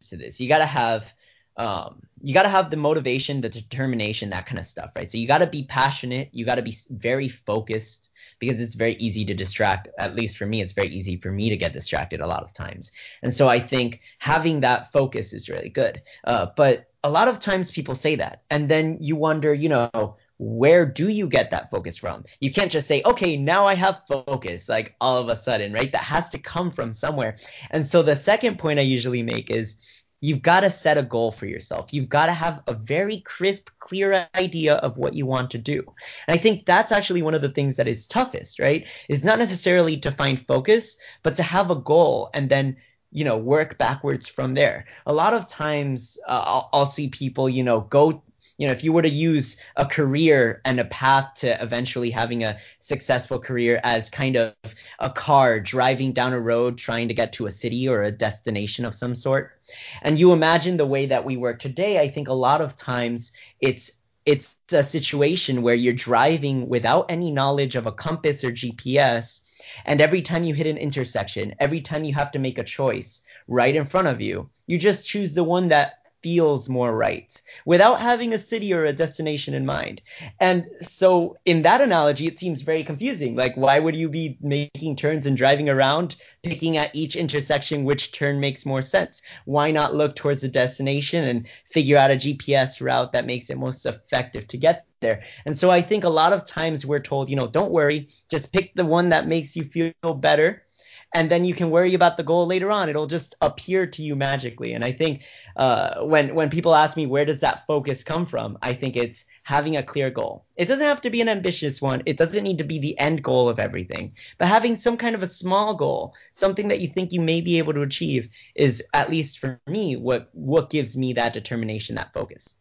to 0.09 0.17
this. 0.17 0.39
You 0.39 0.47
got 0.47 0.57
to 0.59 0.65
have 0.65 1.13
um, 1.57 2.01
you 2.21 2.33
got 2.33 2.43
to 2.43 2.49
have 2.49 2.71
the 2.71 2.77
motivation, 2.77 3.41
the 3.41 3.49
determination, 3.49 4.29
that 4.29 4.45
kind 4.45 4.59
of 4.59 4.65
stuff, 4.65 4.91
right? 4.95 5.09
So 5.09 5.17
you 5.17 5.27
got 5.27 5.39
to 5.39 5.47
be 5.47 5.63
passionate. 5.63 6.29
You 6.31 6.45
got 6.45 6.55
to 6.55 6.61
be 6.61 6.75
very 6.89 7.27
focused 7.27 8.09
because 8.39 8.59
it's 8.59 8.75
very 8.75 8.95
easy 8.95 9.25
to 9.25 9.33
distract. 9.33 9.87
At 9.99 10.15
least 10.15 10.37
for 10.37 10.45
me, 10.45 10.61
it's 10.61 10.73
very 10.73 10.89
easy 10.89 11.17
for 11.17 11.31
me 11.31 11.49
to 11.49 11.57
get 11.57 11.73
distracted 11.73 12.19
a 12.19 12.27
lot 12.27 12.43
of 12.43 12.53
times. 12.53 12.91
And 13.21 13.33
so 13.33 13.47
I 13.47 13.59
think 13.59 14.01
having 14.19 14.59
that 14.61 14.91
focus 14.91 15.33
is 15.33 15.49
really 15.49 15.69
good. 15.69 16.01
Uh, 16.23 16.47
but 16.55 16.89
a 17.03 17.09
lot 17.09 17.27
of 17.27 17.39
times 17.39 17.71
people 17.71 17.95
say 17.95 18.15
that, 18.15 18.43
and 18.49 18.69
then 18.69 18.97
you 18.99 19.15
wonder, 19.15 19.53
you 19.53 19.69
know 19.69 20.17
where 20.39 20.85
do 20.85 21.09
you 21.09 21.27
get 21.27 21.49
that 21.51 21.71
focus 21.71 21.97
from? 21.97 22.23
You 22.39 22.51
can't 22.51 22.71
just 22.71 22.87
say, 22.87 23.01
okay, 23.05 23.35
now 23.37 23.65
I 23.65 23.73
have 23.73 24.03
focus, 24.07 24.69
like 24.69 24.95
all 25.01 25.17
of 25.17 25.29
a 25.29 25.35
sudden, 25.35 25.73
right? 25.73 25.91
That 25.91 26.03
has 26.03 26.29
to 26.29 26.37
come 26.37 26.71
from 26.71 26.93
somewhere. 26.93 27.37
And 27.71 27.85
so 27.85 28.03
the 28.03 28.15
second 28.15 28.59
point 28.59 28.79
I 28.79 28.83
usually 28.83 29.23
make 29.23 29.49
is 29.49 29.77
you've 30.21 30.41
got 30.41 30.61
to 30.61 30.69
set 30.69 30.97
a 30.97 31.03
goal 31.03 31.31
for 31.31 31.45
yourself. 31.45 31.93
You've 31.93 32.09
got 32.09 32.25
to 32.25 32.33
have 32.33 32.61
a 32.67 32.73
very 32.73 33.21
crisp, 33.21 33.69
clear 33.79 34.27
idea 34.35 34.75
of 34.75 34.97
what 34.97 35.13
you 35.13 35.25
want 35.25 35.51
to 35.51 35.57
do. 35.57 35.83
And 36.27 36.33
I 36.33 36.37
think 36.37 36.65
that's 36.65 36.91
actually 36.91 37.21
one 37.21 37.35
of 37.35 37.41
the 37.41 37.49
things 37.51 37.75
that 37.75 37.87
is 37.87 38.07
toughest, 38.07 38.59
right? 38.59 38.87
Is 39.09 39.23
not 39.23 39.39
necessarily 39.39 39.97
to 39.97 40.11
find 40.11 40.45
focus, 40.45 40.97
but 41.23 41.35
to 41.35 41.43
have 41.43 41.69
a 41.69 41.75
goal 41.75 42.29
and 42.33 42.49
then 42.49 42.77
you 43.11 43.23
know 43.23 43.37
work 43.37 43.77
backwards 43.77 44.27
from 44.27 44.53
there 44.53 44.85
a 45.05 45.13
lot 45.13 45.33
of 45.33 45.47
times 45.47 46.17
uh, 46.27 46.43
I'll, 46.45 46.69
I'll 46.73 46.85
see 46.85 47.07
people 47.07 47.47
you 47.47 47.63
know 47.63 47.81
go 47.81 48.21
you 48.57 48.67
know, 48.67 48.73
if 48.73 48.83
you 48.83 48.91
were 48.91 49.01
to 49.01 49.09
use 49.09 49.57
a 49.75 49.85
career 49.85 50.61
and 50.65 50.79
a 50.79 50.85
path 50.85 51.35
to 51.35 51.61
eventually 51.61 52.09
having 52.09 52.43
a 52.43 52.57
successful 52.79 53.39
career 53.39 53.79
as 53.83 54.09
kind 54.09 54.35
of 54.35 54.53
a 54.99 55.09
car 55.09 55.59
driving 55.59 56.11
down 56.11 56.33
a 56.33 56.39
road 56.39 56.77
trying 56.77 57.07
to 57.07 57.13
get 57.13 57.31
to 57.33 57.45
a 57.45 57.51
city 57.51 57.87
or 57.87 58.03
a 58.03 58.11
destination 58.11 58.85
of 58.85 58.95
some 58.95 59.15
sort, 59.15 59.59
and 60.01 60.19
you 60.19 60.33
imagine 60.33 60.77
the 60.77 60.85
way 60.85 61.05
that 61.05 61.23
we 61.23 61.37
work 61.37 61.59
today, 61.59 61.99
I 61.99 62.09
think 62.09 62.27
a 62.27 62.33
lot 62.33 62.61
of 62.61 62.75
times 62.75 63.31
it's 63.61 63.91
it's 64.25 64.57
a 64.73 64.83
situation 64.83 65.61
where 65.61 65.73
you're 65.73 65.93
driving 65.93 66.67
without 66.67 67.05
any 67.07 67.31
knowledge 67.31 67.75
of 67.75 67.85
a 67.87 67.93
compass 67.93 68.43
or 68.43 68.51
GPS. 68.51 69.39
And 69.85 70.01
every 70.01 70.21
time 70.21 70.43
you 70.43 70.53
hit 70.53 70.67
an 70.67 70.77
intersection, 70.77 71.55
every 71.59 71.79
time 71.79 72.03
you 72.03 72.13
have 72.13 72.31
to 72.31 72.39
make 72.39 72.57
a 72.57 72.63
choice 72.63 73.21
right 73.47 73.73
in 73.73 73.85
front 73.85 74.09
of 74.09 74.19
you, 74.19 74.49
you 74.65 74.77
just 74.77 75.07
choose 75.07 75.33
the 75.33 75.45
one 75.45 75.69
that 75.69 75.99
feels 76.21 76.69
more 76.69 76.95
right 76.95 77.41
without 77.65 77.99
having 77.99 78.33
a 78.33 78.39
city 78.39 78.73
or 78.73 78.85
a 78.85 78.93
destination 78.93 79.53
in 79.53 79.65
mind. 79.65 80.01
And 80.39 80.65
so, 80.81 81.37
in 81.45 81.61
that 81.63 81.81
analogy, 81.81 82.27
it 82.27 82.37
seems 82.37 82.61
very 82.61 82.83
confusing. 82.83 83.35
Like, 83.35 83.55
why 83.55 83.79
would 83.79 83.95
you 83.95 84.09
be 84.09 84.37
making 84.41 84.95
turns 84.95 85.25
and 85.25 85.37
driving 85.37 85.69
around, 85.69 86.15
picking 86.43 86.77
at 86.77 86.95
each 86.95 87.15
intersection 87.15 87.83
which 87.83 88.11
turn 88.11 88.39
makes 88.39 88.65
more 88.65 88.81
sense? 88.81 89.21
Why 89.45 89.71
not 89.71 89.95
look 89.95 90.15
towards 90.15 90.41
the 90.41 90.47
destination 90.49 91.23
and 91.23 91.47
figure 91.71 91.97
out 91.97 92.11
a 92.11 92.15
GPS 92.15 92.81
route 92.81 93.11
that 93.13 93.25
makes 93.25 93.49
it 93.49 93.57
most 93.57 93.85
effective 93.85 94.47
to 94.47 94.57
get 94.57 94.87
there. 94.99 95.23
And 95.45 95.57
so 95.57 95.69
I 95.69 95.81
think 95.81 96.03
a 96.03 96.09
lot 96.09 96.33
of 96.33 96.45
times 96.45 96.85
we're 96.85 96.99
told, 96.99 97.29
you 97.29 97.35
know, 97.35 97.47
don't 97.47 97.71
worry, 97.71 98.07
just 98.29 98.51
pick 98.51 98.73
the 98.75 98.85
one 98.85 99.09
that 99.09 99.27
makes 99.27 99.55
you 99.55 99.63
feel 99.65 100.13
better 100.15 100.63
and 101.13 101.31
then 101.31 101.45
you 101.45 101.53
can 101.53 101.69
worry 101.69 101.93
about 101.93 102.17
the 102.17 102.23
goal 102.23 102.45
later 102.45 102.69
on. 102.69 102.89
It'll 102.89 103.07
just 103.07 103.35
appear 103.41 103.87
to 103.87 104.01
you 104.01 104.15
magically. 104.15 104.73
And 104.73 104.83
I 104.83 104.91
think 104.91 105.23
uh, 105.55 106.01
when 106.03 106.35
when 106.35 106.49
people 106.49 106.75
ask 106.75 106.97
me 106.97 107.05
where 107.05 107.25
does 107.25 107.39
that 107.39 107.65
focus 107.65 108.03
come 108.03 108.25
from, 108.25 108.57
I 108.61 108.73
think 108.73 108.95
it's 108.95 109.25
having 109.43 109.77
a 109.77 109.83
clear 109.83 110.09
goal. 110.09 110.45
It 110.57 110.65
doesn't 110.65 110.85
have 110.85 111.01
to 111.01 111.09
be 111.09 111.21
an 111.21 111.29
ambitious 111.29 111.81
one. 111.81 112.03
It 112.05 112.17
doesn't 112.17 112.43
need 112.43 112.57
to 112.57 112.63
be 112.63 112.77
the 112.77 112.97
end 112.99 113.23
goal 113.23 113.47
of 113.47 113.59
everything. 113.59 114.13
But 114.37 114.49
having 114.49 114.75
some 114.75 114.97
kind 114.97 115.15
of 115.15 115.23
a 115.23 115.27
small 115.27 115.73
goal, 115.73 116.13
something 116.33 116.67
that 116.67 116.81
you 116.81 116.87
think 116.89 117.11
you 117.11 117.21
may 117.21 117.41
be 117.41 117.57
able 117.57 117.73
to 117.73 117.81
achieve, 117.81 118.29
is 118.55 118.83
at 118.93 119.09
least 119.09 119.39
for 119.39 119.59
me 119.67 119.95
what 119.95 120.29
what 120.33 120.69
gives 120.69 120.97
me 120.97 121.13
that 121.13 121.33
determination, 121.33 121.95
that 121.95 122.13
focus. 122.13 122.53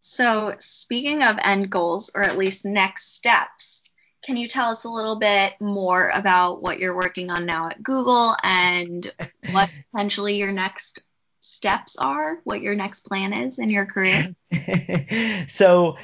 So, 0.00 0.54
speaking 0.58 1.22
of 1.22 1.38
end 1.42 1.70
goals, 1.70 2.10
or 2.14 2.22
at 2.22 2.38
least 2.38 2.64
next 2.64 3.14
steps, 3.14 3.87
can 4.22 4.36
you 4.36 4.48
tell 4.48 4.70
us 4.70 4.84
a 4.84 4.90
little 4.90 5.16
bit 5.16 5.54
more 5.60 6.10
about 6.14 6.62
what 6.62 6.78
you're 6.78 6.96
working 6.96 7.30
on 7.30 7.46
now 7.46 7.68
at 7.68 7.82
Google 7.82 8.36
and 8.42 9.12
what 9.50 9.70
potentially 9.92 10.36
your 10.36 10.52
next 10.52 11.00
steps 11.40 11.96
are, 11.96 12.40
what 12.44 12.60
your 12.60 12.74
next 12.74 13.00
plan 13.00 13.32
is 13.32 13.58
in 13.58 13.70
your 13.70 13.86
career? 13.86 14.34
so, 15.48 15.96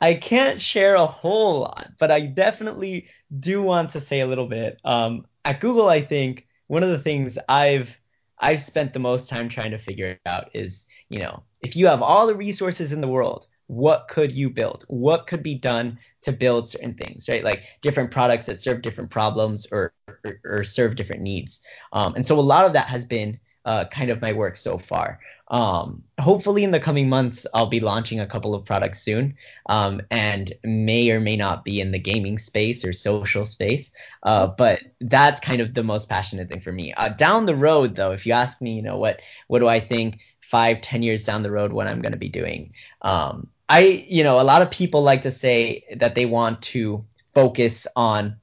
I 0.00 0.14
can't 0.14 0.60
share 0.60 0.94
a 0.94 1.06
whole 1.06 1.60
lot, 1.60 1.90
but 1.98 2.10
I 2.10 2.20
definitely 2.20 3.08
do 3.38 3.62
want 3.62 3.90
to 3.90 4.00
say 4.00 4.20
a 4.20 4.26
little 4.26 4.46
bit. 4.46 4.80
Um, 4.84 5.26
at 5.44 5.60
Google, 5.60 5.88
I 5.88 6.00
think 6.00 6.46
one 6.68 6.82
of 6.82 6.88
the 6.88 6.98
things 6.98 7.38
I've 7.48 7.98
I've 8.38 8.62
spent 8.62 8.94
the 8.94 8.98
most 8.98 9.28
time 9.28 9.50
trying 9.50 9.70
to 9.72 9.78
figure 9.78 10.18
out 10.24 10.48
is, 10.54 10.86
you 11.10 11.18
know, 11.18 11.42
if 11.60 11.76
you 11.76 11.86
have 11.86 12.00
all 12.00 12.26
the 12.26 12.34
resources 12.34 12.92
in 12.92 13.02
the 13.02 13.08
world, 13.08 13.46
what 13.66 14.08
could 14.08 14.32
you 14.32 14.48
build? 14.48 14.84
What 14.88 15.26
could 15.26 15.42
be 15.42 15.54
done 15.54 15.98
to 16.22 16.32
build 16.32 16.68
certain 16.68 16.94
things, 16.94 17.28
right? 17.28 17.44
Like 17.44 17.64
different 17.80 18.10
products 18.10 18.46
that 18.46 18.60
serve 18.60 18.82
different 18.82 19.10
problems 19.10 19.66
or 19.72 19.92
or, 20.24 20.40
or 20.44 20.64
serve 20.64 20.96
different 20.96 21.22
needs. 21.22 21.60
Um, 21.92 22.14
and 22.14 22.26
so 22.26 22.38
a 22.38 22.40
lot 22.40 22.64
of 22.64 22.72
that 22.72 22.88
has 22.88 23.04
been 23.04 23.38
uh, 23.64 23.84
kind 23.86 24.10
of 24.10 24.22
my 24.22 24.32
work 24.32 24.56
so 24.56 24.78
far. 24.78 25.20
Um, 25.48 26.02
hopefully, 26.18 26.64
in 26.64 26.70
the 26.70 26.80
coming 26.80 27.08
months, 27.08 27.46
I'll 27.52 27.66
be 27.66 27.80
launching 27.80 28.20
a 28.20 28.26
couple 28.26 28.54
of 28.54 28.64
products 28.64 29.02
soon, 29.02 29.36
um, 29.66 30.00
and 30.10 30.52
may 30.64 31.10
or 31.10 31.20
may 31.20 31.36
not 31.36 31.64
be 31.64 31.80
in 31.80 31.90
the 31.90 31.98
gaming 31.98 32.38
space 32.38 32.84
or 32.84 32.92
social 32.92 33.44
space. 33.44 33.90
Uh, 34.22 34.46
but 34.46 34.80
that's 35.00 35.40
kind 35.40 35.60
of 35.60 35.74
the 35.74 35.82
most 35.82 36.08
passionate 36.08 36.48
thing 36.48 36.60
for 36.60 36.72
me. 36.72 36.94
Uh, 36.94 37.10
down 37.10 37.46
the 37.46 37.54
road, 37.56 37.96
though, 37.96 38.12
if 38.12 38.24
you 38.24 38.32
ask 38.32 38.60
me, 38.60 38.74
you 38.74 38.82
know, 38.82 38.96
what 38.96 39.20
what 39.48 39.58
do 39.58 39.68
I 39.68 39.80
think 39.80 40.20
five, 40.40 40.80
ten 40.80 41.02
years 41.02 41.24
down 41.24 41.42
the 41.42 41.50
road, 41.50 41.72
what 41.72 41.86
I'm 41.86 42.00
going 42.00 42.12
to 42.12 42.18
be 42.18 42.28
doing? 42.28 42.72
Um, 43.02 43.48
I, 43.70 44.04
you 44.08 44.24
know, 44.24 44.40
a 44.40 44.42
lot 44.42 44.62
of 44.62 44.70
people 44.72 45.02
like 45.02 45.22
to 45.22 45.30
say 45.30 45.84
that 45.96 46.16
they 46.16 46.26
want 46.26 46.60
to 46.74 47.04
focus 47.34 47.86
on 47.94 48.36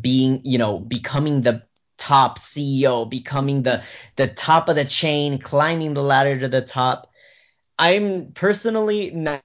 being, 0.00 0.40
you 0.44 0.58
know, 0.58 0.80
becoming 0.80 1.42
the 1.42 1.62
top 1.98 2.40
CEO, 2.40 3.08
becoming 3.08 3.62
the 3.62 3.84
the 4.16 4.26
top 4.26 4.68
of 4.68 4.74
the 4.74 4.84
chain, 4.84 5.38
climbing 5.38 5.94
the 5.94 6.02
ladder 6.02 6.38
to 6.40 6.48
the 6.48 6.62
top. 6.62 7.12
I'm 7.78 8.32
personally 8.32 9.12
not 9.12 9.42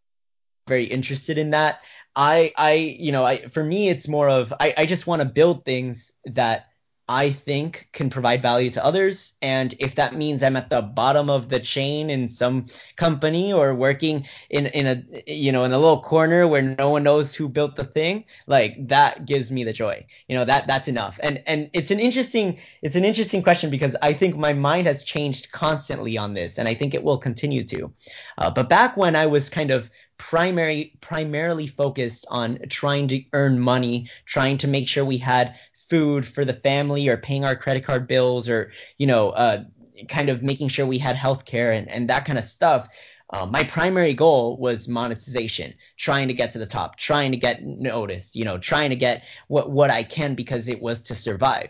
very 0.68 0.86
interested 0.86 1.38
in 1.38 1.52
that. 1.52 1.82
I 2.16 2.52
I 2.58 2.74
you 2.74 3.12
know, 3.12 3.24
I 3.24 3.48
for 3.48 3.64
me 3.64 3.90
it's 3.90 4.08
more 4.08 4.30
of 4.30 4.52
I, 4.60 4.74
I 4.78 4.86
just 4.88 5.06
want 5.06 5.22
to 5.22 5.28
build 5.28 5.66
things 5.66 6.12
that 6.26 6.71
I 7.12 7.30
think 7.30 7.89
can 7.91 8.10
provide 8.10 8.41
value 8.41 8.69
to 8.69 8.86
others. 8.86 9.34
And 9.41 9.76
if 9.80 9.95
that 9.95 10.15
means 10.15 10.41
I'm 10.41 10.56
at 10.56 10.69
the 10.69 10.82
bottom 10.82 11.30
of 11.30 11.50
the 11.50 11.60
chain 11.60 12.10
in 12.10 12.30
some 12.30 12.67
company 12.95 13.52
or 13.52 13.76
working 13.76 14.26
in, 14.50 14.67
in 14.67 14.88
a 14.88 15.24
you 15.28 15.52
know 15.52 15.65
in 15.65 15.74
a 15.74 15.78
little 15.78 16.00
corner 16.02 16.47
where 16.47 16.62
no 16.62 16.89
one 16.89 17.04
knows 17.04 17.36
who 17.36 17.50
built 17.50 17.76
the 17.76 17.84
thing, 17.84 18.24
like 18.47 18.88
that 18.88 19.26
gives 19.26 19.52
me 19.52 19.65
the 19.65 19.74
joy. 19.74 20.06
You 20.30 20.38
know 20.38 20.45
that 20.45 20.67
that's 20.67 20.88
enough. 20.88 21.19
And 21.21 21.43
and 21.47 21.69
it's 21.74 21.91
an 21.91 22.00
interesting 22.00 22.58
it's 22.82 22.95
an 22.95 23.04
interesting 23.04 23.43
question 23.43 23.69
because 23.69 23.93
I 24.02 24.13
think 24.13 24.38
my 24.38 24.54
mind 24.54 24.88
has 24.88 25.04
changed 25.04 25.52
constantly 25.52 26.17
on 26.17 26.34
this, 26.34 26.58
and 26.58 26.69
I 26.69 26.74
think 26.74 26.93
it 26.93 27.04
will 27.04 27.17
continue 27.17 27.65
to. 27.65 27.91
Uh, 28.38 28.50
but 28.52 28.69
back 28.69 28.95
when 28.95 29.17
I 29.17 29.26
was 29.26 29.50
kind 29.50 29.71
of 29.71 29.89
primary 30.17 30.93
primarily 31.02 31.65
focused 31.65 32.26
on 32.30 32.60
trying 32.69 33.08
to 33.10 33.21
earn 33.34 33.60
money, 33.60 34.08
trying 34.26 34.56
to 34.56 34.67
make 34.67 34.88
sure 34.88 35.04
we 35.04 35.17
had 35.17 35.56
food 35.92 36.26
for 36.26 36.46
the 36.46 36.54
family 36.54 37.10
or 37.10 37.18
paying 37.18 37.44
our 37.44 37.56
credit 37.56 37.84
card 37.84 38.08
bills 38.08 38.48
or 38.48 38.72
you 38.98 39.06
know 39.06 39.32
uh, 39.32 39.62
kind 40.08 40.30
of 40.30 40.42
making 40.42 40.70
sure 40.70 40.86
we 40.86 40.98
had 40.98 41.18
health 41.18 41.44
care 41.44 41.74
and, 41.74 41.88
and 41.90 42.10
that 42.10 42.26
kind 42.26 42.40
of 42.40 42.46
stuff. 42.46 42.88
Uh, 43.32 43.46
my 43.46 43.64
primary 43.64 44.14
goal 44.14 44.58
was 44.58 44.88
monetization 44.88 45.74
trying 45.98 46.30
to 46.30 46.34
get 46.34 46.50
to 46.52 46.60
the 46.60 46.66
top 46.66 46.98
trying 46.98 47.32
to 47.32 47.38
get 47.38 47.64
noticed 47.64 48.36
you 48.36 48.44
know 48.44 48.58
trying 48.58 48.90
to 48.90 48.96
get 48.96 49.24
what 49.48 49.70
what 49.70 49.90
i 49.90 50.04
can 50.04 50.34
because 50.34 50.70
it 50.70 50.82
was 50.82 51.02
to 51.02 51.14
survive. 51.14 51.70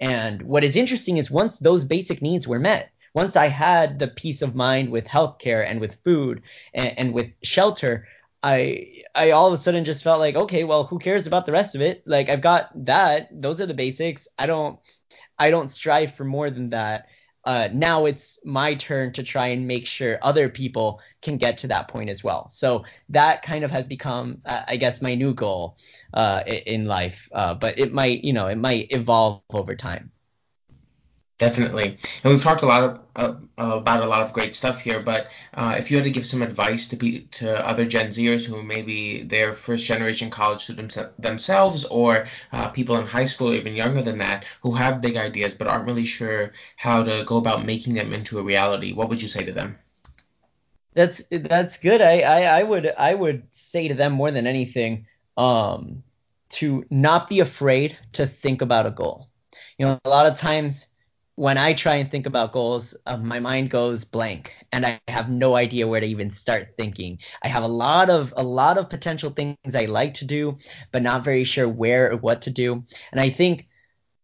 And 0.00 0.42
what 0.42 0.64
is 0.64 0.76
interesting 0.76 1.18
is 1.18 1.30
once 1.30 1.58
those 1.58 1.84
basic 1.84 2.20
needs 2.22 2.48
were 2.48 2.58
met 2.58 2.90
once 3.12 3.36
i 3.36 3.48
had 3.48 3.98
the 3.98 4.08
peace 4.08 4.40
of 4.40 4.54
mind 4.54 4.90
with 4.90 5.06
healthcare 5.06 5.62
and 5.70 5.78
with 5.78 6.02
food 6.04 6.42
and, 6.72 6.98
and 6.98 7.12
with 7.12 7.28
shelter 7.42 8.06
I 8.46 9.02
I 9.14 9.30
all 9.32 9.48
of 9.48 9.52
a 9.52 9.56
sudden 9.58 9.84
just 9.84 10.04
felt 10.04 10.20
like 10.20 10.36
okay, 10.36 10.64
well, 10.64 10.84
who 10.84 10.98
cares 10.98 11.26
about 11.26 11.46
the 11.46 11.52
rest 11.52 11.74
of 11.74 11.80
it? 11.80 12.02
Like 12.06 12.28
I've 12.28 12.40
got 12.40 12.70
that; 12.86 13.28
those 13.32 13.60
are 13.60 13.66
the 13.66 13.74
basics. 13.74 14.28
I 14.38 14.46
don't 14.46 14.78
I 15.38 15.50
don't 15.50 15.68
strive 15.70 16.14
for 16.14 16.24
more 16.24 16.50
than 16.50 16.70
that. 16.70 17.06
Uh, 17.44 17.68
now 17.72 18.06
it's 18.06 18.38
my 18.44 18.74
turn 18.74 19.12
to 19.14 19.22
try 19.22 19.48
and 19.48 19.66
make 19.68 19.86
sure 19.86 20.18
other 20.22 20.48
people 20.48 21.00
can 21.22 21.38
get 21.38 21.58
to 21.58 21.68
that 21.68 21.88
point 21.88 22.10
as 22.10 22.24
well. 22.24 22.48
So 22.50 22.84
that 23.10 23.42
kind 23.42 23.64
of 23.64 23.70
has 23.70 23.86
become, 23.88 24.38
uh, 24.44 24.64
I 24.66 24.76
guess, 24.76 25.00
my 25.00 25.14
new 25.14 25.32
goal 25.34 25.76
uh, 26.14 26.42
in 26.46 26.86
life. 26.86 27.28
Uh, 27.32 27.54
but 27.54 27.78
it 27.78 27.92
might, 27.92 28.24
you 28.24 28.32
know, 28.32 28.48
it 28.48 28.56
might 28.58 28.88
evolve 28.90 29.42
over 29.50 29.76
time. 29.76 30.10
Definitely, 31.38 31.98
and 32.24 32.32
we've 32.32 32.42
talked 32.42 32.62
a 32.62 32.66
lot 32.66 32.82
of, 32.84 33.00
uh, 33.16 33.76
about 33.76 34.02
a 34.02 34.06
lot 34.06 34.22
of 34.22 34.32
great 34.32 34.54
stuff 34.54 34.80
here. 34.80 35.00
But 35.00 35.28
uh, 35.52 35.74
if 35.76 35.90
you 35.90 35.98
had 35.98 36.04
to 36.04 36.10
give 36.10 36.24
some 36.24 36.40
advice 36.40 36.88
to 36.88 36.96
be 36.96 37.20
to 37.32 37.66
other 37.68 37.84
Gen 37.84 38.08
Zers 38.08 38.46
who 38.46 38.62
maybe 38.62 39.22
they're 39.22 39.52
first 39.52 39.84
generation 39.84 40.30
college 40.30 40.62
students 40.62 40.96
themselves, 41.18 41.84
or 41.86 42.26
uh, 42.52 42.68
people 42.70 42.96
in 42.96 43.06
high 43.06 43.26
school, 43.26 43.50
or 43.50 43.54
even 43.54 43.74
younger 43.74 44.00
than 44.00 44.16
that, 44.18 44.46
who 44.62 44.72
have 44.72 45.02
big 45.02 45.16
ideas 45.16 45.54
but 45.54 45.66
aren't 45.66 45.86
really 45.86 46.06
sure 46.06 46.52
how 46.76 47.02
to 47.02 47.22
go 47.26 47.36
about 47.36 47.66
making 47.66 47.92
them 47.94 48.14
into 48.14 48.38
a 48.38 48.42
reality, 48.42 48.94
what 48.94 49.10
would 49.10 49.20
you 49.20 49.28
say 49.28 49.44
to 49.44 49.52
them? 49.52 49.78
That's 50.94 51.22
that's 51.30 51.76
good. 51.76 52.00
I 52.00 52.20
I, 52.20 52.60
I 52.60 52.62
would 52.62 52.94
I 52.96 53.14
would 53.14 53.42
say 53.52 53.88
to 53.88 53.94
them 53.94 54.12
more 54.12 54.30
than 54.30 54.46
anything, 54.46 55.06
um, 55.36 56.02
to 56.50 56.84
not 56.90 57.28
be 57.28 57.40
afraid 57.40 57.98
to 58.12 58.26
think 58.26 58.62
about 58.62 58.86
a 58.86 58.90
goal. 58.90 59.28
You 59.78 59.86
know, 59.86 60.00
a 60.04 60.08
lot 60.08 60.26
of 60.26 60.38
times 60.38 60.88
when 61.36 61.58
I 61.58 61.74
try 61.74 61.96
and 61.96 62.10
think 62.10 62.24
about 62.24 62.52
goals, 62.52 62.94
uh, 63.06 63.18
my 63.18 63.38
mind 63.38 63.70
goes 63.70 64.04
blank 64.04 64.54
and 64.72 64.86
I 64.86 64.98
have 65.08 65.28
no 65.30 65.54
idea 65.54 65.86
where 65.86 66.00
to 66.00 66.06
even 66.06 66.30
start 66.30 66.74
thinking. 66.78 67.18
I 67.42 67.48
have 67.48 67.62
a 67.62 67.68
lot 67.68 68.08
of 68.08 68.32
a 68.36 68.42
lot 68.42 68.78
of 68.78 68.88
potential 68.88 69.30
things 69.30 69.74
I 69.74 69.84
like 69.84 70.14
to 70.14 70.24
do, 70.24 70.56
but 70.92 71.02
not 71.02 71.24
very 71.24 71.44
sure 71.44 71.68
where 71.68 72.10
or 72.10 72.16
what 72.16 72.40
to 72.42 72.50
do. 72.50 72.82
And 73.12 73.20
I 73.20 73.28
think 73.28 73.68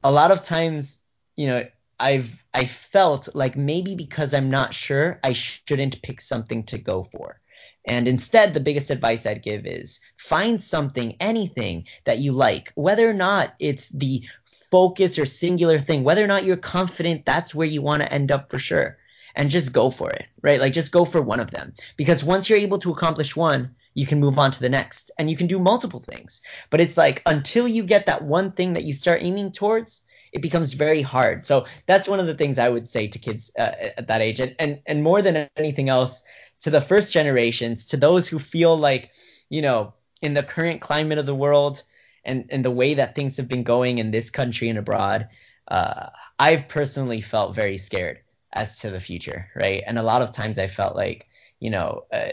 a 0.03 0.11
lot 0.11 0.31
of 0.31 0.43
times, 0.43 0.99
you 1.37 1.47
know, 1.47 1.67
I've 2.01 2.45
I 2.55 2.65
felt 2.65 3.29
like 3.35 3.57
maybe 3.57 3.95
because 3.95 4.33
I'm 4.33 4.51
not 4.51 4.73
sure, 4.75 5.21
I 5.23 5.35
shouldn't 5.35 6.03
pick 6.03 6.21
something 6.21 6.65
to 6.65 6.79
go 6.79 7.05
for. 7.05 7.41
And 7.85 8.07
instead, 8.09 8.55
the 8.55 8.61
biggest 8.61 8.91
advice 8.91 9.27
I'd 9.27 9.43
give 9.43 9.67
is 9.67 10.01
find 10.17 10.63
something, 10.63 11.17
anything 11.21 11.87
that 12.05 12.19
you 12.19 12.33
like, 12.33 12.73
whether 12.75 13.09
or 13.09 13.15
not 13.15 13.55
it's 13.59 13.89
the 13.89 14.25
focus 14.73 15.19
or 15.19 15.27
singular 15.27 15.79
thing, 15.79 16.03
whether 16.03 16.25
or 16.25 16.27
not 16.27 16.45
you're 16.45 16.57
confident 16.57 17.25
that's 17.25 17.55
where 17.55 17.69
you 17.75 17.83
want 17.83 18.03
to 18.03 18.13
end 18.13 18.33
up 18.33 18.51
for 18.51 18.59
sure. 18.59 18.99
And 19.37 19.49
just 19.49 19.73
go 19.73 19.91
for 19.91 20.11
it, 20.11 20.27
right? 20.43 20.61
Like 20.61 20.75
just 20.75 20.93
go 20.93 21.05
for 21.05 21.23
one 21.23 21.41
of 21.41 21.53
them. 21.53 21.73
Because 21.97 22.25
once 22.25 22.49
you're 22.49 22.67
able 22.67 22.79
to 22.81 22.93
accomplish 22.93 23.37
one, 23.37 23.75
you 23.95 24.07
can 24.07 24.21
move 24.21 24.39
on 24.39 24.51
to 24.51 24.61
the 24.61 24.69
next 24.69 25.11
and 25.19 25.31
you 25.31 25.37
can 25.37 25.47
do 25.47 25.59
multiple 25.59 26.05
things. 26.11 26.41
But 26.71 26.81
it's 26.81 26.99
like 26.99 27.23
until 27.27 27.67
you 27.69 27.83
get 27.83 28.07
that 28.07 28.25
one 28.25 28.53
thing 28.53 28.75
that 28.75 28.85
you 28.85 28.93
start 28.93 29.23
aiming 29.23 29.53
towards, 29.53 30.03
it 30.33 30.43
becomes 30.43 30.73
very 30.73 31.03
hard. 31.03 31.47
So 31.47 31.67
that's 31.87 32.09
one 32.09 32.21
of 32.21 32.27
the 32.27 32.35
things 32.35 32.59
I 32.59 32.69
would 32.69 32.89
say 32.89 33.07
to 33.09 33.19
kids 33.19 33.51
uh, 33.59 33.73
at 33.99 34.07
that 34.09 34.21
age. 34.21 34.41
And, 34.41 34.55
and, 34.59 34.81
and 34.87 35.03
more 35.03 35.23
than 35.23 35.49
anything 35.57 35.89
else, 35.89 36.23
to 36.61 36.71
the 36.71 36.81
first 36.81 37.13
generations, 37.13 37.85
to 37.87 37.97
those 37.97 38.29
who 38.29 38.39
feel 38.39 38.79
like, 38.79 39.11
you 39.51 39.61
know, 39.61 39.93
in 40.23 40.35
the 40.35 40.43
current 40.43 40.81
climate 40.81 41.19
of 41.19 41.27
the 41.27 41.35
world, 41.35 41.83
and 42.25 42.45
and 42.51 42.65
the 42.65 42.71
way 42.71 42.95
that 42.95 43.15
things 43.15 43.37
have 43.37 43.49
been 43.49 43.63
going 43.65 43.99
in 43.99 44.11
this 44.11 44.31
country 44.31 44.69
and 44.69 44.79
abroad, 44.79 45.29
uh, 45.69 46.09
I've 46.39 46.69
personally 46.69 47.21
felt 47.21 47.55
very 47.55 47.79
scared 47.79 48.21
as 48.53 48.79
to 48.81 48.91
the 48.91 49.01
future, 49.01 49.49
right? 49.55 49.83
And 49.87 49.99
a 49.99 50.03
lot 50.03 50.23
of 50.23 50.33
times 50.33 50.59
I 50.59 50.67
felt 50.67 50.97
like, 50.97 51.29
you 51.61 51.71
know, 51.71 52.05
uh, 52.13 52.33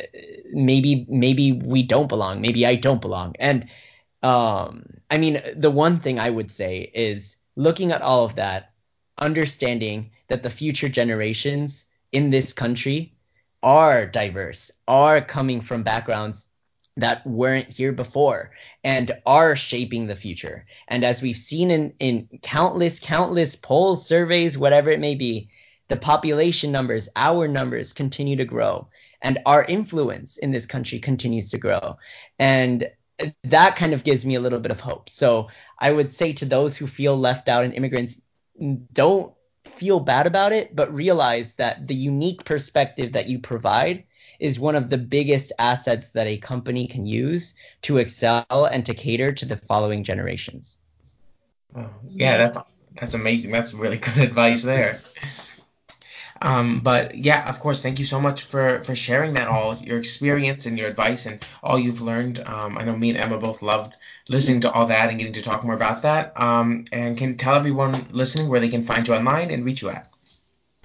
maybe 0.52 1.06
maybe 1.10 1.54
we 1.54 1.84
don't 1.84 2.10
belong, 2.10 2.42
maybe 2.42 2.66
I 2.66 2.76
don't 2.76 3.02
belong, 3.02 3.36
and 3.40 3.68
um, 4.24 4.86
I 5.10 5.18
mean, 5.18 5.42
the 5.56 5.72
one 5.72 6.00
thing 6.00 6.20
I 6.20 6.30
would 6.30 6.52
say 6.52 6.92
is 6.94 7.38
looking 7.56 7.92
at 7.92 8.02
all 8.02 8.26
of 8.26 8.36
that, 8.36 8.72
understanding 9.18 10.12
that 10.28 10.44
the 10.44 10.50
future 10.50 10.90
generations 10.90 11.86
in 12.12 12.30
this 12.32 12.54
country 12.54 13.16
are 13.64 14.06
diverse, 14.06 14.72
are 14.88 15.22
coming 15.22 15.62
from 15.62 15.84
backgrounds 15.84 16.48
that 17.02 17.26
weren't 17.26 17.70
here 17.70 17.92
before 17.92 18.52
and 18.84 19.12
are 19.26 19.56
shaping 19.56 20.08
the 20.08 20.16
future. 20.16 20.66
And 20.88 21.04
as 21.04 21.22
we've 21.22 21.38
seen 21.38 21.72
in, 21.72 21.94
in 22.00 22.28
countless, 22.42 23.00
countless 23.00 23.56
polls, 23.56 24.06
surveys, 24.06 24.58
whatever 24.58 24.90
it 24.90 25.00
may 25.00 25.16
be, 25.16 25.50
the 25.88 25.98
population 25.98 26.72
numbers, 26.72 27.10
our 27.16 27.48
numbers 27.48 27.94
continue 27.94 28.36
to 28.36 28.46
grow. 28.46 28.88
And 29.22 29.40
our 29.46 29.66
influence 29.66 30.38
in 30.38 30.52
this 30.52 30.66
country 30.66 31.00
continues 31.00 31.50
to 31.50 31.58
grow. 31.58 31.98
And 32.38 32.90
that 33.44 33.76
kind 33.76 33.94
of 33.94 34.04
gives 34.04 34.26
me 34.26 34.36
a 34.36 34.40
little 34.40 34.60
bit 34.60 34.72
of 34.72 34.80
hope. 34.80 35.10
So 35.10 35.50
I 35.80 35.92
would 35.92 36.14
say 36.14 36.32
to 36.34 36.46
those 36.46 36.78
who 36.78 36.88
feel 36.88 37.18
left 37.18 37.50
out 37.50 37.66
and 37.66 37.74
immigrants, 37.74 38.22
don't 38.94 39.34
feel 39.76 40.00
bad 40.00 40.28
about 40.28 40.52
it, 40.52 40.76
but 40.76 40.94
realize 40.94 41.56
that 41.56 41.88
the 41.88 41.96
unique 41.96 42.46
perspective 42.46 43.14
that 43.14 43.28
you 43.28 43.40
provide 43.40 44.04
is 44.40 44.60
one 44.60 44.76
of 44.76 44.90
the 44.90 44.98
biggest 44.98 45.52
assets 45.60 46.10
that 46.12 46.28
a 46.28 46.38
company 46.38 46.88
can 46.88 47.06
use 47.06 47.54
to 47.84 47.98
excel 47.98 48.70
and 48.72 48.86
to 48.86 48.94
cater 48.94 49.32
to 49.32 49.46
the 49.46 49.58
following 49.58 50.04
generations. 50.04 50.78
Oh, 51.76 51.90
yeah, 52.08 52.38
that's 52.38 52.58
that's 52.96 53.14
amazing. 53.14 53.52
That's 53.52 53.74
really 53.74 53.98
good 53.98 54.18
advice 54.30 54.64
there. 54.64 55.00
Um, 56.42 56.80
but 56.80 57.16
yeah, 57.16 57.50
of 57.50 57.60
course, 57.60 57.82
thank 57.82 58.00
you 58.00 58.06
so 58.06 58.20
much 58.20 58.44
for 58.44 58.82
for 58.84 58.96
sharing 58.96 59.34
that 59.34 59.48
all 59.48 59.76
your 59.78 59.98
experience 59.98 60.66
and 60.66 60.78
your 60.78 60.90
advice 60.90 61.26
and 61.26 61.44
all 61.64 61.78
you've 61.78 62.02
learned. 62.02 62.40
Um, 62.46 62.78
I 62.78 62.84
know 62.84 62.96
me 62.96 63.10
and 63.10 63.18
Emma 63.18 63.38
both 63.38 63.62
loved 63.62 63.98
listening 64.30 64.62
to 64.62 64.72
all 64.72 64.86
that 64.88 65.10
and 65.10 65.20
getting 65.20 65.34
to 65.34 65.42
talk 65.42 65.64
more 65.64 65.76
about 65.76 66.02
that. 66.04 66.40
Um, 66.40 66.86
and 66.92 67.18
can 67.18 67.38
tell 67.38 67.56
everyone 67.56 68.08
listening 68.12 68.48
where 68.50 68.60
they 68.60 68.70
can 68.70 68.84
find 68.84 69.08
you 69.08 69.14
online 69.16 69.52
and 69.52 69.66
reach 69.66 69.82
you 69.82 69.90
at. 69.90 70.09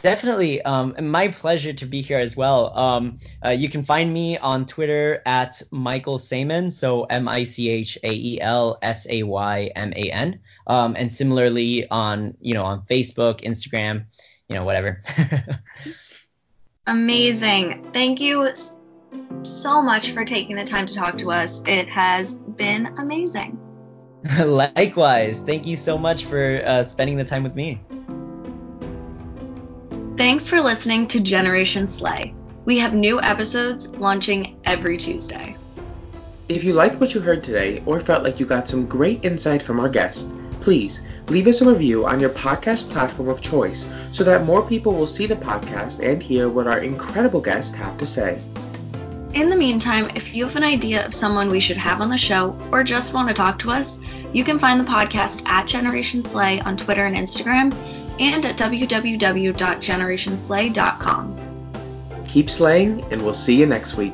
Definitely. 0.05 0.61
Um, 0.63 0.95
my 1.01 1.29
pleasure 1.29 1.73
to 1.73 1.87
be 1.87 2.03
here 2.03 2.19
as 2.19 2.37
well. 2.37 2.77
Um, 2.77 3.19
uh, 3.43 3.49
you 3.49 3.71
can 3.71 3.83
find 3.83 4.13
me 4.13 4.37
on 4.37 4.67
Twitter 4.67 5.23
at 5.25 5.63
Michael 5.71 6.19
Sayman, 6.19 6.71
so 6.71 7.05
M 7.05 7.27
I 7.27 7.45
C 7.45 7.71
H 7.71 7.97
A 8.03 8.13
E 8.13 8.39
L 8.43 8.77
S 8.83 9.07
A 9.09 9.23
Y 9.23 9.71
M 9.75 9.95
A 9.97 10.11
N. 10.11 10.39
Um, 10.67 10.95
and 10.99 11.11
similarly 11.11 11.89
on, 11.89 12.37
you 12.43 12.53
know, 12.53 12.65
on 12.65 12.83
Facebook, 12.83 13.41
Instagram, 13.41 14.05
you 14.51 14.57
know, 14.57 14.63
whatever. 14.63 15.03
Amazing. 16.87 17.91
Thank 17.95 18.21
you 18.21 18.51
so 19.43 19.81
much 19.81 20.11
for 20.11 20.23
taking 20.23 20.55
the 20.55 20.67
time 20.67 20.85
to 20.85 20.95
talk 20.95 21.17
to 21.17 21.31
us. 21.31 21.63
It 21.65 21.89
has 21.89 22.37
been 22.37 22.89
amazing. 22.99 23.59
Likewise. 24.45 25.39
Thank 25.47 25.67
you 25.67 25.79
so 25.79 25.97
much 25.97 26.27
for 26.27 26.63
uh, 26.67 26.85
spending 26.85 27.17
the 27.17 27.25
time 27.25 27.43
with 27.43 27.55
me. 27.55 27.81
Thanks 30.17 30.49
for 30.49 30.61
listening 30.61 31.09
to 31.09 31.21
Generation 31.21 31.89
Slay. 31.89 32.33
We 32.67 32.79
have 32.79 32.95
new 32.95 33.21
episodes 33.21 33.93
launching 33.97 34.57
every 34.65 34.97
Tuesday. 34.97 35.57
If 36.49 36.63
you 36.63 36.73
liked 36.73 37.01
what 37.01 37.15
you 37.15 37.21
heard 37.21 37.43
today 37.43 37.83
or 37.85 37.99
felt 37.99 38.23
like 38.23 38.39
you 38.39 38.47
got 38.47 38.69
some 38.69 38.87
great 38.87 39.25
insight 39.25 39.61
from 39.61 39.81
our 39.81 39.89
guest, 39.89 40.31
please 40.61 41.01
leave 41.27 41.49
us 41.49 41.63
a 41.63 41.69
review 41.69 42.07
on 42.07 42.21
your 42.21 42.31
podcast 42.31 42.91
platform 42.91 43.29
of 43.29 43.41
choice 43.41 43.89
so 44.13 44.23
that 44.23 44.45
more 44.45 44.63
people 44.63 44.95
will 44.95 45.09
see 45.09 45.27
the 45.27 45.35
podcast 45.35 45.99
and 45.99 46.23
hear 46.23 46.49
what 46.49 46.69
our 46.69 46.79
incredible 46.79 47.41
guests 47.41 47.75
have 47.75 47.99
to 47.99 48.07
say. 48.07 48.41
In 49.33 49.51
the 49.51 49.57
meantime, 49.57 50.09
if 50.15 50.33
you 50.33 50.45
have 50.45 50.55
an 50.55 50.63
idea 50.63 51.05
of 51.05 51.13
someone 51.13 51.51
we 51.51 51.59
should 51.59 51.77
have 51.77 52.01
on 52.01 52.09
the 52.09 52.17
show 52.17 52.57
or 52.71 52.85
just 52.85 53.15
want 53.15 53.27
to 53.27 53.35
talk 53.35 53.59
to 53.59 53.73
us, 53.73 53.99
you 54.33 54.45
can 54.45 54.61
find 54.61 54.79
the 54.79 54.85
podcast 54.85 55.43
at 55.49 55.67
Generation 55.67 56.25
Slay 56.25 56.61
on 56.61 56.77
Twitter 56.77 57.07
and 57.07 57.17
Instagram 57.17 57.75
and 58.19 58.45
at 58.45 58.57
www.generationslay.com. 58.57 61.41
Keep 62.29 62.51
slaying, 62.51 63.05
and 63.13 63.23
we'll 63.23 63.33
see 63.33 63.57
you 63.57 63.67
next 63.67 63.97
week. 63.97 64.13